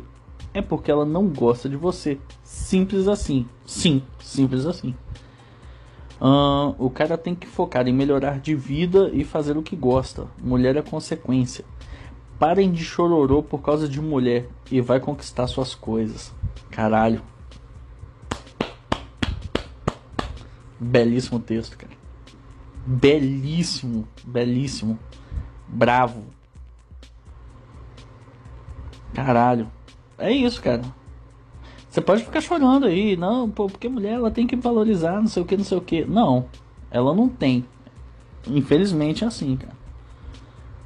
é 0.53 0.61
porque 0.61 0.91
ela 0.91 1.07
não 1.07 1.27
gosta 1.27 1.71
de 1.71 1.77
você. 1.77 2.19
Simples 2.43 3.09
assim. 3.09 3.49
Sim, 3.65 4.03
simples 4.21 4.67
assim. 4.67 4.95
O 6.79 6.91
cara 6.91 7.17
tem 7.17 7.35
que 7.35 7.47
focar 7.47 7.89
em 7.89 7.95
melhorar 7.95 8.41
de 8.41 8.55
vida 8.55 9.11
e 9.15 9.25
fazer 9.25 9.57
o 9.57 9.63
que 9.63 9.75
gosta. 9.75 10.29
Mulher 10.39 10.77
é 10.77 10.83
consequência. 10.83 11.65
Parem 12.39 12.71
de 12.71 12.85
chororô 12.85 13.43
por 13.43 13.63
causa 13.63 13.89
de 13.89 14.03
mulher 14.03 14.51
e 14.71 14.83
vai 14.83 15.01
conquistar 15.01 15.47
suas 15.47 15.75
coisas. 15.75 16.31
Caralho. 16.71 17.23
Belíssimo 20.79 21.41
texto, 21.41 21.79
cara. 21.79 21.95
Belíssimo, 22.85 24.07
belíssimo. 24.23 24.99
Bravo. 25.67 26.23
Caralho. 29.15 29.71
É 30.19 30.31
isso, 30.31 30.61
cara. 30.61 30.83
Você 31.89 32.01
pode 32.01 32.25
ficar 32.25 32.41
chorando 32.41 32.87
aí, 32.87 33.17
não, 33.17 33.49
pô, 33.49 33.69
porque 33.69 33.89
mulher 33.89 34.15
ela 34.15 34.31
tem 34.31 34.47
que 34.47 34.57
valorizar, 34.57 35.21
não 35.21 35.29
sei 35.29 35.43
o 35.43 35.47
que, 35.47 35.57
não 35.57 35.65
sei 35.65 35.79
o 35.79 35.81
que. 35.81 36.05
Não, 36.05 36.47
ela 36.91 37.15
não 37.15 37.29
tem. 37.29 37.65
Infelizmente 38.49 39.25
é 39.25 39.27
assim, 39.29 39.57
cara. 39.57 39.77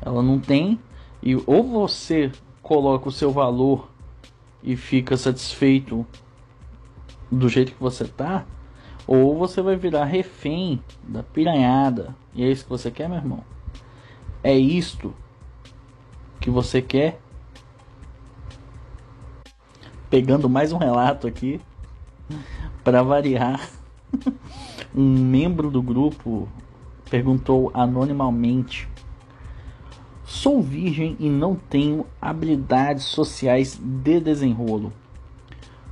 Ela 0.02 0.22
não 0.22 0.38
tem 0.38 0.78
e 1.22 1.34
ou 1.34 1.62
você 1.62 2.30
coloca 2.62 3.08
o 3.08 3.12
seu 3.12 3.32
valor 3.32 3.90
e 4.62 4.76
fica 4.76 5.16
satisfeito 5.16 6.06
do 7.30 7.48
jeito 7.48 7.72
que 7.72 7.80
você 7.80 8.04
tá, 8.04 8.44
ou 9.06 9.36
você 9.36 9.62
vai 9.62 9.76
virar 9.76 10.04
refém 10.04 10.82
da 11.02 11.22
piranhada. 11.22 12.14
E 12.34 12.44
é 12.44 12.50
isso 12.50 12.64
que 12.64 12.70
você 12.70 12.90
quer, 12.90 13.08
meu 13.08 13.18
irmão? 13.18 13.42
É 14.42 14.54
isto 14.54 15.14
que 16.40 16.50
você 16.50 16.80
quer? 16.80 17.20
Pegando 20.10 20.48
mais 20.48 20.72
um 20.72 20.78
relato 20.78 21.26
aqui 21.26 21.60
para 22.82 23.02
variar. 23.02 23.68
um 24.94 25.04
membro 25.04 25.70
do 25.70 25.82
grupo 25.82 26.48
perguntou 27.10 27.70
anonimamente 27.74 28.88
Sou 30.28 30.62
virgem 30.62 31.16
e 31.18 31.30
não 31.30 31.54
tenho 31.54 32.06
habilidades 32.20 33.04
sociais 33.04 33.80
de 33.82 34.20
desenrolo. 34.20 34.92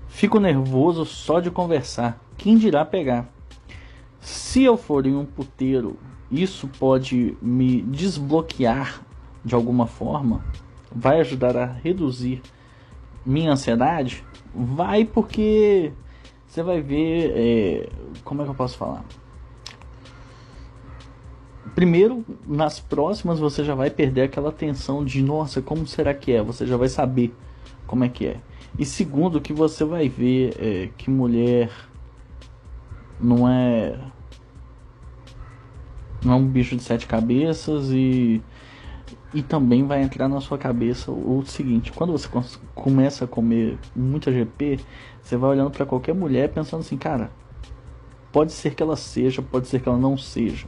Fico 0.09 0.39
nervoso 0.39 1.07
só 1.07 1.41
de 1.41 1.51
conversar. 1.51 2.21
Quem 2.37 2.59
dirá 2.59 2.85
pegar? 2.85 3.29
Se 4.21 4.63
eu 4.63 4.77
for 4.77 5.07
em 5.07 5.17
um 5.17 5.25
puteiro, 5.25 5.99
isso 6.31 6.69
pode 6.79 7.35
me 7.41 7.81
desbloquear 7.81 9.01
de 9.43 9.55
alguma 9.55 9.87
forma? 9.87 10.45
Vai 10.95 11.21
ajudar 11.21 11.57
a 11.57 11.65
reduzir 11.65 12.43
minha 13.27 13.53
ansiedade? 13.53 14.25
Vai 14.55 15.05
porque 15.05 15.93
você 16.47 16.63
vai 16.63 16.81
ver. 16.81 17.33
É, 17.35 17.89
como 18.25 18.41
é 18.41 18.45
que 18.45 18.51
eu 18.51 18.55
posso 18.55 18.79
falar? 18.79 19.05
primeiro, 21.77 22.25
nas 22.47 22.81
próximas 22.81 23.39
você 23.39 23.63
já 23.63 23.75
vai 23.75 23.91
perder 23.91 24.23
aquela 24.23 24.51
tensão 24.51 25.05
de 25.05 25.23
nossa, 25.23 25.61
como 25.61 25.87
será 25.87 26.15
que 26.15 26.33
é? 26.33 26.43
Você 26.43 26.67
já 26.67 26.75
vai 26.75 26.89
saber 26.89 27.35
como 27.87 28.03
é 28.03 28.09
que 28.09 28.27
é. 28.27 28.41
E 28.79 28.85
segundo, 28.87 29.43
que 29.43 29.53
você 29.53 29.85
vai 29.85 30.09
ver 30.09 30.55
é, 30.59 30.89
que 30.97 31.11
mulher 31.11 31.71
não 33.21 33.47
é 33.47 33.99
não 36.25 36.33
é 36.33 36.37
um 36.37 36.47
bicho 36.47 36.75
de 36.77 36.83
sete 36.83 37.07
cabeças 37.07 37.91
e 37.91 38.43
e 39.37 39.43
também 39.43 39.85
vai 39.87 40.03
entrar 40.03 40.29
na 40.29 40.41
sua 40.41 40.57
cabeça 40.57 41.11
o, 41.13 41.45
seguinte: 41.45 41.93
quando 41.93 42.11
você 42.11 42.27
começa 42.75 43.27
a 43.27 43.29
comer 43.29 43.79
muita 43.95 44.33
GP, 44.33 44.81
você 45.21 45.37
vai 45.37 45.51
olhando 45.51 45.71
para 45.71 45.85
qualquer 45.85 46.15
mulher 46.15 46.49
pensando 46.49 46.81
assim, 46.81 46.97
cara, 46.97 47.31
pode 48.33 48.51
ser 48.53 48.75
que 48.75 48.83
ela 48.83 48.97
seja, 48.97 49.43
pode 49.43 49.69
ser 49.69 49.83
que 49.83 49.91
ela 49.91 49.99
não 49.99 50.17
seja. 50.17 50.67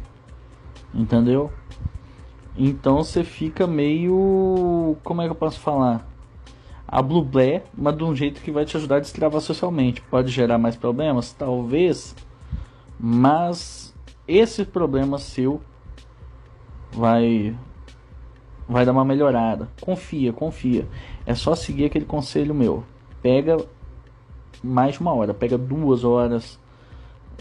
Entendeu? 0.94 1.50
Então 2.54 2.98
você 2.98 3.24
fica 3.24 3.66
meio. 3.66 4.98
Como 5.02 5.22
é 5.22 5.24
que 5.24 5.31
eu 5.31 5.35
posso 5.35 5.59
falar? 5.59 6.07
a 6.90 7.02
Blueblé, 7.02 7.64
mas 7.76 7.96
de 7.96 8.04
um 8.04 8.16
jeito 8.16 8.40
que 8.40 8.50
vai 8.50 8.64
te 8.64 8.76
ajudar 8.76 8.96
a 8.96 9.00
destravar 9.00 9.42
socialmente. 9.42 10.00
Pode 10.11 10.31
gerar 10.31 10.57
mais 10.57 10.74
problemas? 10.74 11.33
Talvez, 11.35 12.16
mas 12.98 13.94
esse 14.26 14.64
problema 14.64 15.18
seu 15.18 15.61
vai 16.90 17.54
vai 18.68 18.85
dar 18.85 18.92
uma 18.92 19.04
melhorada. 19.04 19.68
Confia, 19.81 20.33
confia. 20.33 20.87
É 21.24 21.35
só 21.35 21.54
seguir 21.54 21.87
aquele 21.87 22.04
conselho 22.04 22.54
meu. 22.54 22.85
Pega 23.22 23.57
mais 24.62 24.94
de 24.94 25.00
uma 25.00 25.12
hora, 25.12 25.33
pega 25.33 25.57
duas 25.57 26.04
horas 26.04 26.59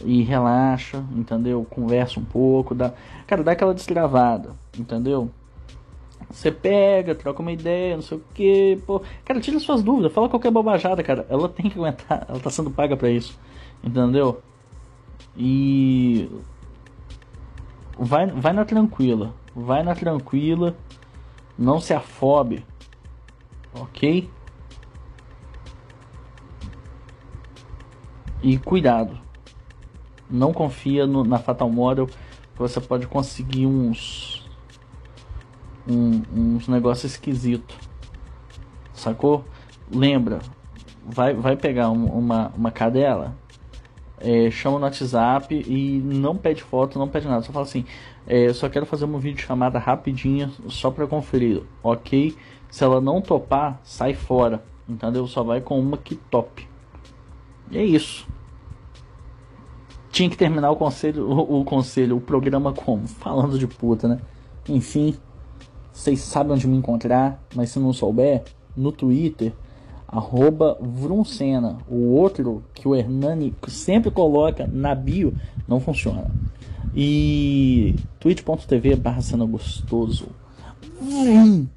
e 0.03 0.21
relaxa, 0.23 1.03
entendeu? 1.15 1.65
Conversa 1.69 2.19
um 2.19 2.23
pouco, 2.25 2.73
dá, 2.75 2.93
cara, 3.25 3.43
dá 3.43 3.51
aquela 3.51 3.73
destravada, 3.73 4.51
entendeu? 4.77 5.29
Você 6.29 6.51
pega, 6.51 7.15
troca 7.15 7.41
uma 7.41 7.51
ideia, 7.51 7.95
não 7.95 8.01
sei 8.01 8.17
o 8.17 8.21
que, 8.33 8.81
pô, 8.85 9.01
cara, 9.23 9.39
tira 9.39 9.59
suas 9.59 9.81
dúvidas, 9.81 10.11
fala 10.11 10.29
qualquer 10.29 10.51
bobajada, 10.51 11.01
cara. 11.01 11.25
Ela 11.29 11.47
tem 11.47 11.69
que 11.69 11.77
aguentar, 11.77 12.25
ela 12.27 12.39
tá 12.39 12.49
sendo 12.49 12.69
paga 12.69 12.97
para 12.97 13.09
isso, 13.09 13.39
entendeu? 13.83 14.41
E 15.35 16.29
vai, 17.97 18.27
vai 18.27 18.53
na 18.53 18.65
tranquila, 18.65 19.33
vai 19.55 19.83
na 19.83 19.95
tranquila, 19.95 20.75
não 21.57 21.79
se 21.79 21.93
afobe, 21.93 22.65
ok? 23.73 24.29
E 28.41 28.57
cuidado, 28.59 29.19
não 30.29 30.53
confia 30.53 31.07
no, 31.07 31.23
na 31.23 31.39
Fatal 31.39 31.69
Model, 31.69 32.07
você 32.55 32.79
pode 32.79 33.07
conseguir 33.07 33.65
uns 33.65 34.47
um, 35.87 36.21
uns 36.33 36.67
negócios 36.67 37.13
esquisitos, 37.13 37.75
sacou? 38.93 39.43
Lembra, 39.91 40.39
vai, 41.03 41.33
vai 41.33 41.55
pegar 41.55 41.89
um, 41.89 42.05
uma, 42.05 42.51
uma 42.55 42.71
cadela, 42.71 43.35
é, 44.19 44.49
chama 44.49 44.79
no 44.79 44.85
WhatsApp 44.85 45.53
e 45.55 46.01
não 46.03 46.35
pede 46.35 46.63
foto, 46.63 46.97
não 46.97 47.07
pede 47.07 47.27
nada, 47.27 47.41
só 47.43 47.51
fala 47.51 47.65
assim, 47.65 47.85
é, 48.25 48.51
só 48.53 48.67
quero 48.67 48.85
fazer 48.85 49.05
uma 49.05 49.19
vídeo 49.19 49.45
chamada 49.45 49.79
rapidinha 49.79 50.51
só 50.67 50.91
para 50.91 51.07
conferir, 51.07 51.63
ok? 51.83 52.35
Se 52.69 52.83
ela 52.83 52.99
não 52.99 53.21
topar, 53.21 53.79
sai 53.83 54.13
fora, 54.13 54.63
entendeu? 54.87 55.27
Só 55.27 55.43
vai 55.43 55.61
com 55.61 55.79
uma 55.79 55.97
que 55.97 56.15
top. 56.15 56.67
E 57.71 57.77
é 57.77 57.83
isso. 57.83 58.27
Tinha 60.09 60.29
que 60.29 60.37
terminar 60.37 60.71
o 60.71 60.75
conselho, 60.75 61.29
o, 61.29 61.61
o 61.61 61.63
conselho, 61.63 62.17
o 62.17 62.21
programa 62.21 62.73
como? 62.73 63.07
Falando 63.07 63.57
de 63.57 63.67
puta, 63.67 64.07
né? 64.07 64.19
Enfim, 64.67 65.15
vocês 65.93 66.19
sabem 66.19 66.53
onde 66.53 66.67
me 66.67 66.75
encontrar, 66.75 67.41
mas 67.55 67.69
se 67.69 67.79
não 67.79 67.93
souber, 67.93 68.43
no 68.75 68.91
Twitter, 68.91 69.53
arroba 70.07 70.77
Vruncena. 70.79 71.77
O 71.89 72.13
outro 72.15 72.63
que 72.73 72.87
o 72.87 72.95
Hernani 72.95 73.53
sempre 73.67 74.09
coloca 74.09 74.67
na 74.71 74.95
bio 74.95 75.33
não 75.67 75.79
funciona. 75.79 76.31
E 76.95 77.95
twitch.tv 78.19 78.95
barra 78.95 79.21
cena 79.21 79.45
gostoso. 79.45 80.27
Hum. 81.01 81.67